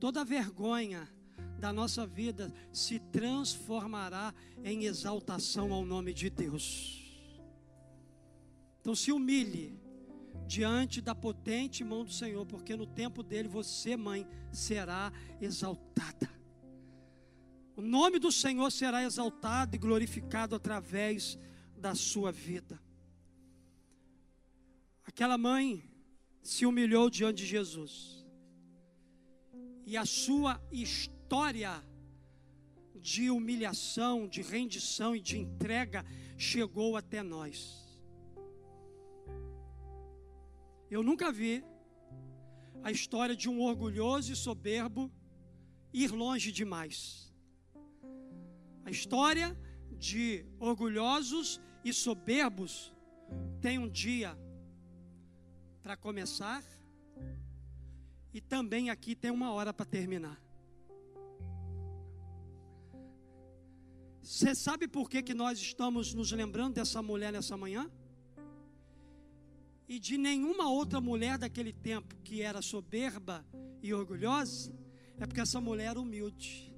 toda 0.06 0.24
vergonha 0.24 1.10
da 1.58 1.74
nossa 1.74 2.06
vida 2.06 2.54
se 2.72 3.00
transformará 3.00 4.36
em 4.64 4.86
exaltação 4.86 5.74
ao 5.74 5.84
nome 5.84 6.14
de 6.14 6.30
Deus. 6.30 7.04
Então 8.80 8.94
se 8.94 9.12
humilhe 9.12 9.76
diante 10.46 11.02
da 11.02 11.16
potente 11.16 11.84
mão 11.84 12.06
do 12.06 12.14
Senhor, 12.14 12.46
porque 12.46 12.76
no 12.76 12.86
tempo 12.86 13.24
dele 13.24 13.48
você, 13.48 13.98
mãe, 13.98 14.28
será 14.52 15.12
exaltada. 15.42 16.30
O 17.76 17.82
nome 17.82 18.20
do 18.20 18.32
Senhor 18.32 18.72
será 18.72 19.04
exaltado 19.04 19.76
e 19.76 19.80
glorificado 19.80 20.54
através 20.54 21.36
da 21.76 21.96
sua 21.96 22.32
vida. 22.32 22.80
Aquela 25.04 25.36
mãe 25.36 25.84
se 26.44 26.64
humilhou 26.64 27.10
diante 27.10 27.38
de 27.38 27.48
Jesus 27.48 28.15
e 29.86 29.96
a 29.96 30.06
sua 30.06 30.62
história 30.72 31.84
de 32.96 33.30
humilhação, 33.30 34.28
de 34.28 34.42
rendição 34.42 35.16
e 35.16 35.22
de 35.22 35.38
entrega 35.38 36.04
chegou 36.38 36.98
até 36.98 37.22
nós. 37.22 37.86
Eu 40.90 41.04
nunca 41.04 41.32
vi 41.32 41.64
a 42.84 42.92
história 42.92 43.36
de 43.36 43.48
um 43.50 43.62
orgulhoso 43.62 44.32
e 44.32 44.36
soberbo 44.36 45.12
ir 45.94 46.12
longe 46.12 46.52
demais. 46.52 47.34
A 48.84 48.92
história 48.92 49.58
de 49.98 50.46
orgulhosos 50.60 51.62
e 51.84 51.94
soberbos 51.94 52.94
tem 53.62 53.78
um 53.80 53.90
dia 53.90 54.38
para 55.82 55.96
começar 55.96 56.64
e 58.36 58.42
também 58.42 58.90
aqui 58.90 59.16
tem 59.16 59.32
uma 59.32 59.54
hora 59.54 59.74
para 59.74 59.86
terminar. 59.86 60.38
Você 64.22 64.54
sabe 64.54 64.90
por 64.90 65.10
que, 65.10 65.24
que 65.24 65.34
nós 65.34 65.58
estamos 65.58 66.14
nos 66.14 66.34
lembrando 66.34 66.74
dessa 66.74 67.02
mulher 67.02 67.32
nessa 67.32 67.56
manhã? 67.56 67.90
E 69.88 69.98
de 69.98 70.18
nenhuma 70.18 70.70
outra 70.70 71.00
mulher 71.00 71.38
daquele 71.38 71.72
tempo 71.72 72.14
que 72.26 72.42
era 72.42 72.62
soberba 72.62 73.46
e 73.82 73.94
orgulhosa, 73.94 74.78
é 75.18 75.26
porque 75.26 75.40
essa 75.40 75.62
mulher 75.62 75.92
era 75.92 76.02
humilde. 76.02 76.76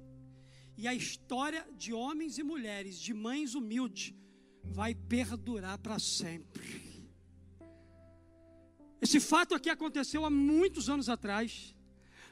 E 0.76 0.86
a 0.86 0.94
história 0.94 1.66
de 1.76 1.92
homens 1.92 2.38
e 2.38 2.44
mulheres, 2.44 3.00
de 3.00 3.12
mães 3.12 3.56
humildes, 3.56 4.14
vai 4.62 4.94
perdurar 4.94 5.76
para 5.78 5.98
sempre. 5.98 6.87
Esse 9.00 9.20
fato 9.20 9.54
aqui 9.54 9.70
aconteceu 9.70 10.24
há 10.24 10.30
muitos 10.30 10.88
anos 10.88 11.08
atrás. 11.08 11.74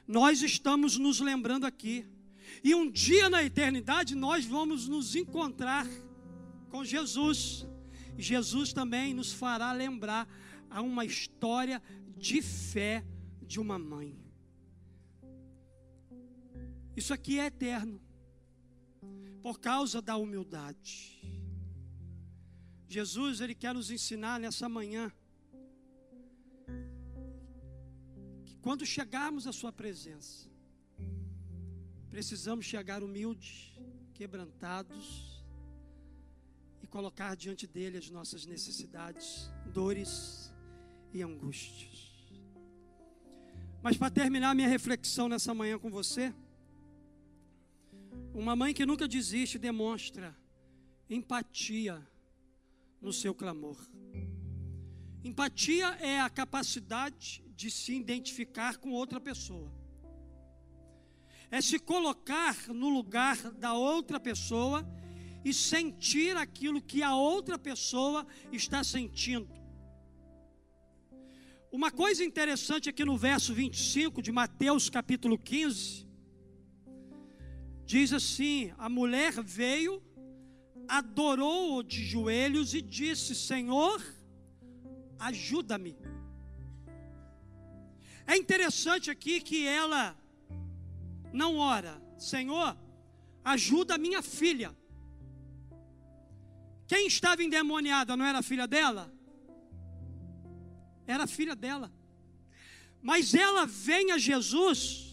Nós 0.07 0.41
estamos 0.41 0.97
nos 0.97 1.19
lembrando 1.19 1.65
aqui. 1.65 2.05
E 2.63 2.73
um 2.75 2.89
dia 2.89 3.29
na 3.29 3.43
eternidade 3.43 4.15
nós 4.15 4.45
vamos 4.45 4.87
nos 4.87 5.15
encontrar 5.15 5.87
com 6.69 6.83
Jesus. 6.83 7.65
E 8.17 8.21
Jesus 8.21 8.73
também 8.73 9.13
nos 9.13 9.31
fará 9.31 9.71
lembrar 9.71 10.27
a 10.69 10.81
uma 10.81 11.05
história 11.05 11.81
de 12.17 12.41
fé 12.41 13.05
de 13.41 13.59
uma 13.59 13.79
mãe. 13.79 14.17
Isso 16.95 17.13
aqui 17.13 17.39
é 17.39 17.45
eterno. 17.45 18.01
Por 19.41 19.59
causa 19.59 20.01
da 20.01 20.17
humildade. 20.17 21.21
Jesus, 22.89 23.39
ele 23.39 23.53
quer 23.53 23.73
nos 23.73 23.91
ensinar 23.91 24.39
nessa 24.39 24.67
manhã 24.67 25.11
Quando 28.61 28.85
chegarmos 28.85 29.47
à 29.47 29.53
Sua 29.53 29.71
presença, 29.71 30.49
precisamos 32.09 32.65
chegar 32.65 33.03
humildes, 33.03 33.77
quebrantados 34.13 35.43
e 36.81 36.87
colocar 36.87 37.35
diante 37.35 37.67
dele 37.67 37.97
as 37.97 38.09
nossas 38.09 38.45
necessidades, 38.45 39.51
dores 39.73 40.53
e 41.13 41.21
angústias. 41.21 42.07
Mas 43.81 43.95
para 43.95 44.09
terminar 44.09 44.55
minha 44.55 44.67
reflexão 44.67 45.29
nessa 45.29 45.53
manhã 45.53 45.77
com 45.77 45.89
você, 45.89 46.33
uma 48.33 48.55
mãe 48.55 48.73
que 48.73 48.85
nunca 48.85 49.07
desiste 49.07 49.57
demonstra 49.57 50.35
empatia 51.09 52.05
no 53.01 53.13
seu 53.13 53.33
clamor. 53.33 53.77
Empatia 55.23 55.87
é 56.01 56.19
a 56.19 56.29
capacidade 56.29 57.43
de 57.57 57.71
se 57.71 57.93
identificar 57.93 58.77
com 58.77 58.91
outra 58.91 59.19
pessoa. 59.19 59.69
É 61.49 61.59
se 61.59 61.79
colocar 61.79 62.55
no 62.67 62.89
lugar 62.89 63.37
da 63.53 63.73
outra 63.73 64.19
pessoa 64.19 64.87
e 65.43 65.51
sentir 65.51 66.37
aquilo 66.37 66.79
que 66.81 67.01
a 67.01 67.15
outra 67.15 67.57
pessoa 67.57 68.27
está 68.51 68.83
sentindo. 68.83 69.49
Uma 71.71 71.89
coisa 71.89 72.23
interessante 72.23 72.89
aqui 72.89 73.03
no 73.03 73.17
verso 73.17 73.55
25 73.55 74.21
de 74.21 74.31
Mateus 74.31 74.87
capítulo 74.87 75.37
15, 75.37 76.07
diz 77.85 78.13
assim: 78.13 78.71
A 78.77 78.87
mulher 78.87 79.33
veio, 79.41 80.03
adorou-o 80.87 81.81
de 81.81 82.05
joelhos 82.05 82.75
e 82.75 82.81
disse: 82.81 83.33
Senhor, 83.33 83.99
ajuda-me. 85.17 85.97
É 88.27 88.35
interessante 88.35 89.09
aqui 89.09 89.39
que 89.39 89.65
ela 89.65 90.15
não 91.31 91.57
ora, 91.57 92.01
Senhor, 92.19 92.77
ajuda 93.43 93.95
a 93.95 93.97
minha 93.97 94.21
filha. 94.21 94.75
Quem 96.85 97.07
estava 97.07 97.41
endemoniada 97.43 98.17
não 98.17 98.25
era 98.25 98.39
a 98.39 98.43
filha 98.43 98.67
dela? 98.67 99.11
Era 101.05 101.23
a 101.23 101.27
filha 101.27 101.55
dela. 101.55 101.91
Mas 103.01 103.33
ela 103.33 103.65
vem 103.65 104.11
a 104.11 104.17
Jesus 104.17 105.07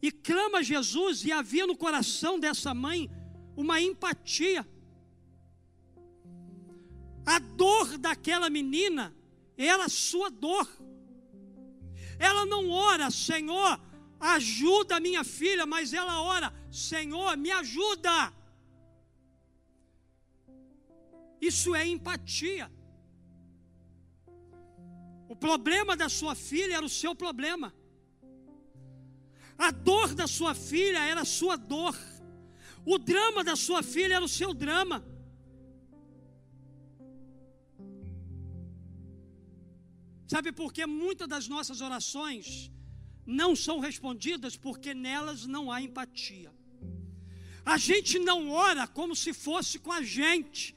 e 0.00 0.12
clama 0.12 0.58
a 0.58 0.62
Jesus, 0.62 1.24
e 1.24 1.32
havia 1.32 1.66
no 1.66 1.76
coração 1.76 2.38
dessa 2.38 2.72
mãe 2.72 3.10
uma 3.56 3.80
empatia. 3.80 4.66
A 7.26 7.38
dor 7.38 7.98
daquela 7.98 8.48
menina 8.48 9.14
era 9.66 9.84
a 9.86 9.88
sua 9.88 10.30
dor. 10.30 10.68
Ela 12.18 12.46
não 12.46 12.70
ora, 12.70 13.10
Senhor, 13.10 13.80
ajuda 14.18 14.96
a 14.96 15.00
minha 15.00 15.24
filha, 15.24 15.66
mas 15.66 15.92
ela 15.92 16.22
ora, 16.22 16.52
Senhor, 16.70 17.36
me 17.36 17.50
ajuda. 17.50 18.32
Isso 21.40 21.74
é 21.74 21.86
empatia. 21.86 22.70
O 25.28 25.36
problema 25.36 25.96
da 25.96 26.08
sua 26.08 26.34
filha 26.34 26.76
era 26.76 26.86
o 26.86 26.88
seu 26.88 27.14
problema. 27.14 27.74
A 29.56 29.70
dor 29.70 30.14
da 30.14 30.26
sua 30.26 30.54
filha 30.54 30.98
era 30.98 31.22
a 31.22 31.24
sua 31.24 31.56
dor. 31.56 31.96
O 32.86 32.96
drama 32.96 33.44
da 33.44 33.56
sua 33.56 33.82
filha 33.82 34.14
era 34.14 34.24
o 34.24 34.28
seu 34.28 34.54
drama. 34.54 35.04
Sabe 40.32 40.52
por 40.52 40.72
que 40.74 40.84
muitas 40.86 41.26
das 41.26 41.48
nossas 41.48 41.80
orações 41.80 42.70
não 43.24 43.56
são 43.56 43.80
respondidas? 43.80 44.56
Porque 44.56 44.92
nelas 44.92 45.46
não 45.46 45.72
há 45.72 45.80
empatia. 45.80 46.52
A 47.64 47.78
gente 47.78 48.18
não 48.18 48.50
ora 48.50 48.86
como 48.86 49.16
se 49.16 49.32
fosse 49.32 49.78
com 49.78 49.90
a 49.90 50.02
gente, 50.02 50.76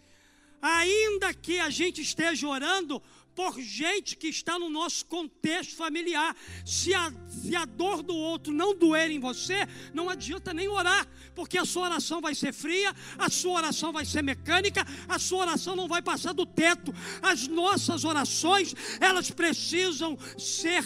ainda 0.61 1.33
que 1.33 1.59
a 1.59 1.69
gente 1.69 2.01
esteja 2.01 2.47
orando 2.47 3.03
por 3.35 3.59
gente 3.59 4.17
que 4.17 4.27
está 4.27 4.59
no 4.59 4.69
nosso 4.69 5.05
contexto 5.05 5.75
familiar. 5.75 6.35
Se 6.65 6.93
a, 6.93 7.11
se 7.27 7.55
a 7.55 7.65
dor 7.65 8.03
do 8.03 8.15
outro 8.15 8.53
não 8.53 8.75
doer 8.75 9.09
em 9.11 9.19
você, 9.19 9.67
não 9.93 10.09
adianta 10.09 10.53
nem 10.53 10.67
orar, 10.67 11.07
porque 11.33 11.57
a 11.57 11.65
sua 11.65 11.83
oração 11.83 12.21
vai 12.21 12.35
ser 12.35 12.53
fria, 12.53 12.93
a 13.17 13.29
sua 13.29 13.53
oração 13.53 13.91
vai 13.91 14.05
ser 14.05 14.21
mecânica, 14.21 14.85
a 15.07 15.17
sua 15.17 15.39
oração 15.39 15.75
não 15.75 15.87
vai 15.87 16.01
passar 16.01 16.33
do 16.33 16.45
teto. 16.45 16.93
As 17.21 17.47
nossas 17.47 18.03
orações, 18.03 18.75
elas 18.99 19.31
precisam 19.31 20.17
ser 20.37 20.83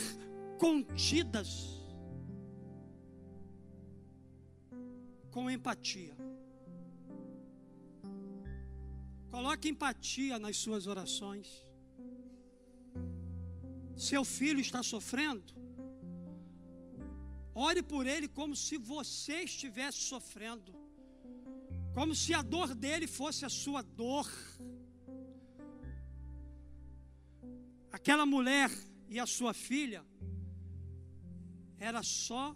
contidas 0.58 1.76
com 5.32 5.50
empatia. 5.50 6.16
Coloque 9.30 9.68
empatia 9.68 10.40
nas 10.40 10.56
suas 10.56 10.88
orações 10.88 11.65
seu 13.96 14.24
filho 14.26 14.60
está 14.60 14.84
sofrendo, 14.84 15.54
ore 17.54 17.82
por 17.82 18.06
ele 18.06 18.28
como 18.28 18.56
se 18.56 18.78
você 18.78 19.44
estivesse 19.44 20.00
sofrendo, 20.00 20.74
como 21.94 22.14
se 22.14 22.34
a 22.34 22.42
dor 22.42 22.76
dele 22.76 23.08
fosse 23.08 23.46
a 23.46 23.50
sua 23.50 23.82
dor. 23.82 24.30
Aquela 27.92 28.26
mulher 28.26 28.70
e 29.08 29.20
a 29.20 29.26
sua 29.26 29.54
filha 29.54 30.04
era 31.78 32.04
só 32.04 32.56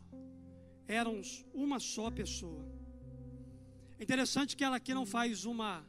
eram 0.87 1.21
uma 1.53 1.79
só 1.79 2.09
pessoa. 2.09 2.65
É 3.99 4.03
interessante 4.03 4.57
que 4.57 4.63
ela 4.63 4.77
aqui 4.77 4.93
não 4.93 5.05
faz 5.05 5.45
uma 5.45 5.85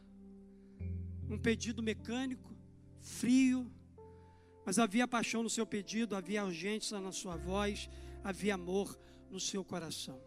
um 1.28 1.38
pedido 1.38 1.82
mecânico, 1.82 2.55
frio, 3.01 3.70
mas 4.64 4.78
havia 4.78 5.08
paixão 5.08 5.42
no 5.42 5.50
seu 5.50 5.66
pedido, 5.66 6.14
havia 6.14 6.44
urgência 6.44 7.00
na 7.00 7.12
sua 7.12 7.36
voz, 7.36 7.88
havia 8.22 8.54
amor 8.54 8.98
no 9.30 9.40
seu 9.40 9.64
coração. 9.64 10.20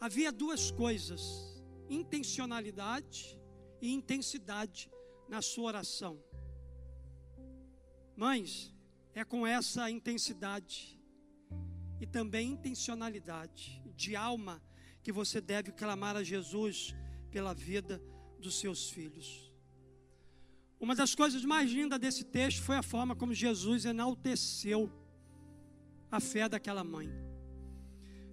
Havia 0.00 0.32
duas 0.32 0.70
coisas: 0.70 1.22
intencionalidade 1.88 3.38
e 3.80 3.92
intensidade 3.92 4.90
na 5.28 5.42
sua 5.42 5.64
oração. 5.64 6.22
Mães, 8.16 8.72
É 9.18 9.24
com 9.24 9.46
essa 9.46 9.90
intensidade 9.90 11.00
e 11.98 12.06
também 12.06 12.50
intencionalidade 12.50 13.82
de 13.96 14.14
alma 14.14 14.62
que 15.02 15.10
você 15.10 15.40
deve 15.40 15.72
clamar 15.72 16.16
a 16.16 16.22
Jesus 16.22 16.94
pela 17.30 17.54
vida 17.54 17.98
dos 18.38 18.60
seus 18.60 18.90
filhos. 18.90 19.45
Uma 20.78 20.94
das 20.94 21.14
coisas 21.14 21.44
mais 21.44 21.70
lindas 21.70 21.98
desse 21.98 22.24
texto 22.24 22.62
foi 22.62 22.76
a 22.76 22.82
forma 22.82 23.16
como 23.16 23.32
Jesus 23.32 23.84
enalteceu 23.84 24.92
a 26.10 26.20
fé 26.20 26.48
daquela 26.48 26.84
mãe. 26.84 27.10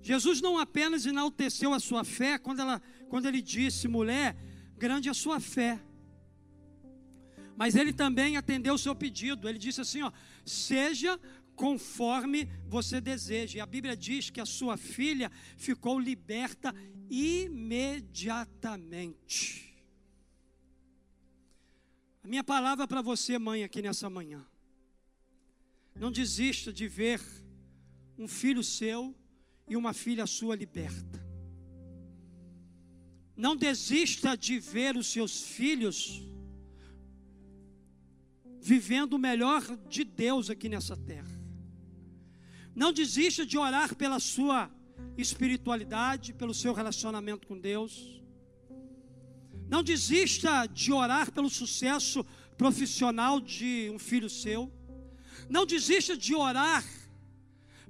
Jesus 0.01 0.41
não 0.41 0.57
apenas 0.57 1.05
enalteceu 1.05 1.73
a 1.73 1.79
sua 1.79 2.03
fé 2.03 2.37
quando, 2.37 2.59
ela, 2.59 2.81
quando 3.07 3.25
ele 3.25 3.41
disse, 3.41 3.87
mulher, 3.87 4.35
grande 4.77 5.07
é 5.07 5.11
a 5.11 5.13
sua 5.13 5.39
fé. 5.39 5.81
Mas 7.55 7.75
ele 7.75 7.93
também 7.93 8.35
atendeu 8.35 8.73
o 8.73 8.77
seu 8.77 8.95
pedido. 8.95 9.47
Ele 9.47 9.57
disse 9.57 9.79
assim: 9.79 10.01
ó, 10.01 10.11
seja 10.45 11.17
conforme 11.55 12.49
você 12.67 12.99
deseja. 12.99 13.59
E 13.59 13.61
a 13.61 13.65
Bíblia 13.65 13.95
diz 13.95 14.29
que 14.29 14.41
a 14.41 14.45
sua 14.45 14.75
filha 14.75 15.31
ficou 15.55 15.97
liberta 15.99 16.75
imediatamente. 17.09 19.72
A 22.23 22.27
minha 22.27 22.43
palavra 22.43 22.87
para 22.87 23.01
você, 23.01 23.37
mãe, 23.37 23.63
aqui 23.63 23.81
nessa 23.81 24.09
manhã. 24.09 24.45
Não 25.93 26.09
desista 26.09 26.71
de 26.71 26.87
ver 26.87 27.19
um 28.17 28.27
filho 28.27 28.63
seu 28.63 29.13
e 29.67 29.75
uma 29.75 29.93
filha 29.93 30.25
sua 30.25 30.55
liberta. 30.55 31.21
Não 33.35 33.55
desista 33.55 34.37
de 34.37 34.57
ver 34.57 34.95
os 34.95 35.07
seus 35.07 35.41
filhos 35.41 36.23
vivendo 38.61 39.13
o 39.15 39.19
melhor 39.19 39.61
de 39.89 40.05
Deus 40.05 40.49
aqui 40.49 40.69
nessa 40.69 40.95
terra. 40.95 41.41
Não 42.73 42.93
desista 42.93 43.45
de 43.45 43.57
orar 43.57 43.95
pela 43.95 44.19
sua 44.19 44.71
espiritualidade, 45.17 46.33
pelo 46.33 46.53
seu 46.53 46.73
relacionamento 46.73 47.45
com 47.47 47.59
Deus. 47.59 48.22
Não 49.73 49.81
desista 49.81 50.67
de 50.67 50.93
orar 50.93 51.31
pelo 51.31 51.49
sucesso 51.49 52.23
profissional 52.55 53.39
de 53.39 53.89
um 53.91 53.97
filho 53.97 54.29
seu. 54.29 54.71
Não 55.49 55.65
desista 55.65 56.15
de 56.15 56.35
orar 56.35 56.85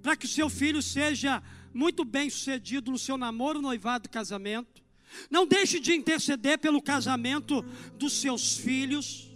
para 0.02 0.16
que 0.16 0.26
o 0.26 0.30
seu 0.30 0.50
filho 0.50 0.82
seja 0.82 1.44
muito 1.74 2.06
bem 2.06 2.30
sucedido 2.30 2.90
no 2.90 2.98
seu 2.98 3.18
namoro, 3.18 3.62
noivado, 3.62 4.08
casamento. 4.08 4.82
Não 5.30 5.46
deixe 5.46 5.78
de 5.78 5.94
interceder 5.94 6.58
pelo 6.58 6.82
casamento 6.82 7.62
dos 8.00 8.14
seus 8.14 8.56
filhos. 8.56 9.33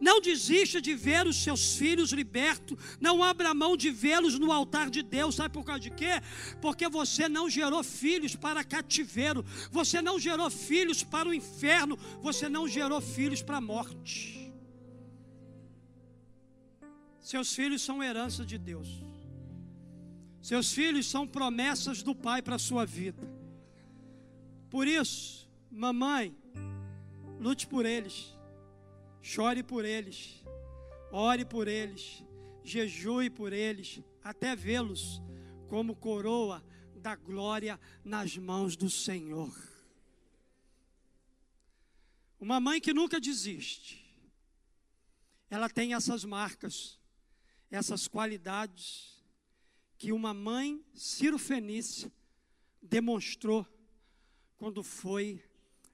Não 0.00 0.20
desista 0.20 0.80
de 0.80 0.94
ver 0.94 1.26
os 1.26 1.42
seus 1.42 1.76
filhos 1.76 2.12
libertos. 2.12 2.76
Não 3.00 3.22
abra 3.22 3.54
mão 3.54 3.76
de 3.76 3.90
vê-los 3.90 4.38
no 4.38 4.52
altar 4.52 4.90
de 4.90 5.02
Deus. 5.02 5.36
Sabe 5.36 5.54
por 5.54 5.64
causa 5.64 5.80
de 5.80 5.90
quê? 5.90 6.20
Porque 6.60 6.88
você 6.88 7.28
não 7.28 7.48
gerou 7.48 7.82
filhos 7.82 8.36
para 8.36 8.62
cativeiro. 8.62 9.44
Você 9.70 10.02
não 10.02 10.18
gerou 10.18 10.50
filhos 10.50 11.02
para 11.02 11.28
o 11.28 11.34
inferno. 11.34 11.96
Você 12.20 12.48
não 12.48 12.68
gerou 12.68 13.00
filhos 13.00 13.42
para 13.42 13.56
a 13.56 13.60
morte. 13.60 14.52
Seus 17.20 17.54
filhos 17.54 17.82
são 17.82 18.02
herança 18.02 18.44
de 18.44 18.58
Deus. 18.58 18.88
Seus 20.42 20.72
filhos 20.72 21.06
são 21.08 21.26
promessas 21.26 22.02
do 22.02 22.14
Pai 22.14 22.42
para 22.42 22.56
a 22.56 22.58
sua 22.58 22.84
vida. 22.86 23.22
Por 24.70 24.86
isso, 24.86 25.48
mamãe, 25.70 26.34
lute 27.38 27.66
por 27.66 27.84
eles. 27.84 28.34
Chore 29.22 29.62
por 29.62 29.84
eles, 29.84 30.42
ore 31.10 31.44
por 31.44 31.68
eles, 31.68 32.24
jejue 32.64 33.30
por 33.30 33.52
eles, 33.52 34.00
até 34.22 34.56
vê-los 34.56 35.20
como 35.68 35.94
coroa 35.94 36.64
da 36.96 37.14
glória 37.14 37.78
nas 38.04 38.36
mãos 38.36 38.76
do 38.76 38.88
Senhor. 38.90 39.54
Uma 42.38 42.58
mãe 42.58 42.80
que 42.80 42.94
nunca 42.94 43.20
desiste, 43.20 44.04
ela 45.50 45.68
tem 45.68 45.94
essas 45.94 46.24
marcas, 46.24 46.98
essas 47.70 48.08
qualidades 48.08 49.22
que 49.98 50.12
uma 50.12 50.32
mãe 50.32 50.82
Fenícia 51.38 52.10
demonstrou 52.80 53.66
quando 54.56 54.82
foi 54.82 55.44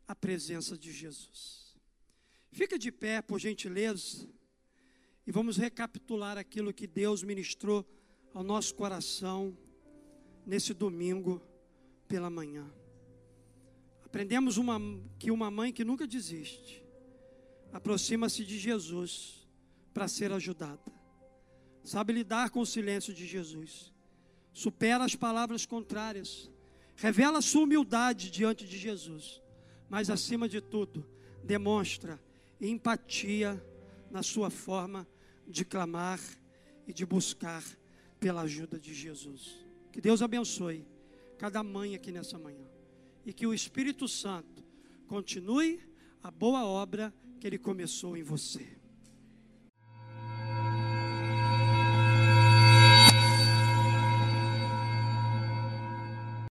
à 0.07 0.15
presença 0.15 0.79
de 0.79 0.93
Jesus. 0.93 1.66
Fica 2.57 2.79
de 2.79 2.91
pé, 2.91 3.21
por 3.21 3.39
gentileza, 3.39 4.27
e 5.27 5.31
vamos 5.31 5.59
recapitular 5.59 6.39
aquilo 6.39 6.73
que 6.73 6.87
Deus 6.87 7.23
ministrou 7.23 7.85
ao 8.33 8.43
nosso 8.43 8.75
coração 8.75 9.55
nesse 10.47 10.73
domingo 10.73 11.43
pela 12.09 12.31
manhã. 12.31 12.67
Aprendemos 14.03 14.57
uma, 14.57 14.81
que 15.19 15.31
uma 15.31 15.51
mãe 15.51 15.71
que 15.71 15.85
nunca 15.85 16.07
desiste 16.07 16.83
aproxima-se 17.75 18.43
de 18.43 18.59
Jesus 18.59 19.47
para 19.93 20.09
ser 20.09 20.33
ajudada. 20.33 20.91
Sabe 21.85 22.15
lidar 22.15 22.49
com 22.49 22.61
o 22.61 22.67
silêncio 22.67 23.13
de 23.13 23.27
Jesus. 23.27 23.93
Supera 24.55 25.05
as 25.05 25.15
palavras 25.15 25.67
contrárias. 25.67 26.51
Revela 26.95 27.43
sua 27.43 27.65
humildade 27.65 28.31
diante 28.31 28.67
de 28.67 28.79
Jesus. 28.79 29.43
Mas 29.91 30.09
acima 30.09 30.49
de 30.49 30.63
tudo, 30.63 31.07
demonstra 31.45 32.19
empatia 32.61 33.63
na 34.11 34.23
sua 34.23 34.51
forma 34.51 35.07
de 35.47 35.65
clamar 35.65 36.21
e 36.87 36.93
de 36.93 37.05
buscar 37.05 37.63
pela 38.19 38.43
ajuda 38.43 38.79
de 38.79 38.95
Jesus. 38.95 39.57
Que 39.93 40.01
Deus 40.01 40.23
abençoe 40.23 40.87
cada 41.39 41.63
mãe 41.63 41.95
aqui 41.95 42.11
nessa 42.11 42.39
manhã 42.39 42.67
e 43.25 43.33
que 43.33 43.47
o 43.47 43.53
Espírito 43.53 44.09
Santo 44.09 44.65
continue 45.07 45.81
a 46.23 46.31
boa 46.31 46.65
obra 46.65 47.13
que 47.41 47.47
ele 47.47 47.59
começou 47.59 48.17
em 48.17 48.23
você. 48.23 48.76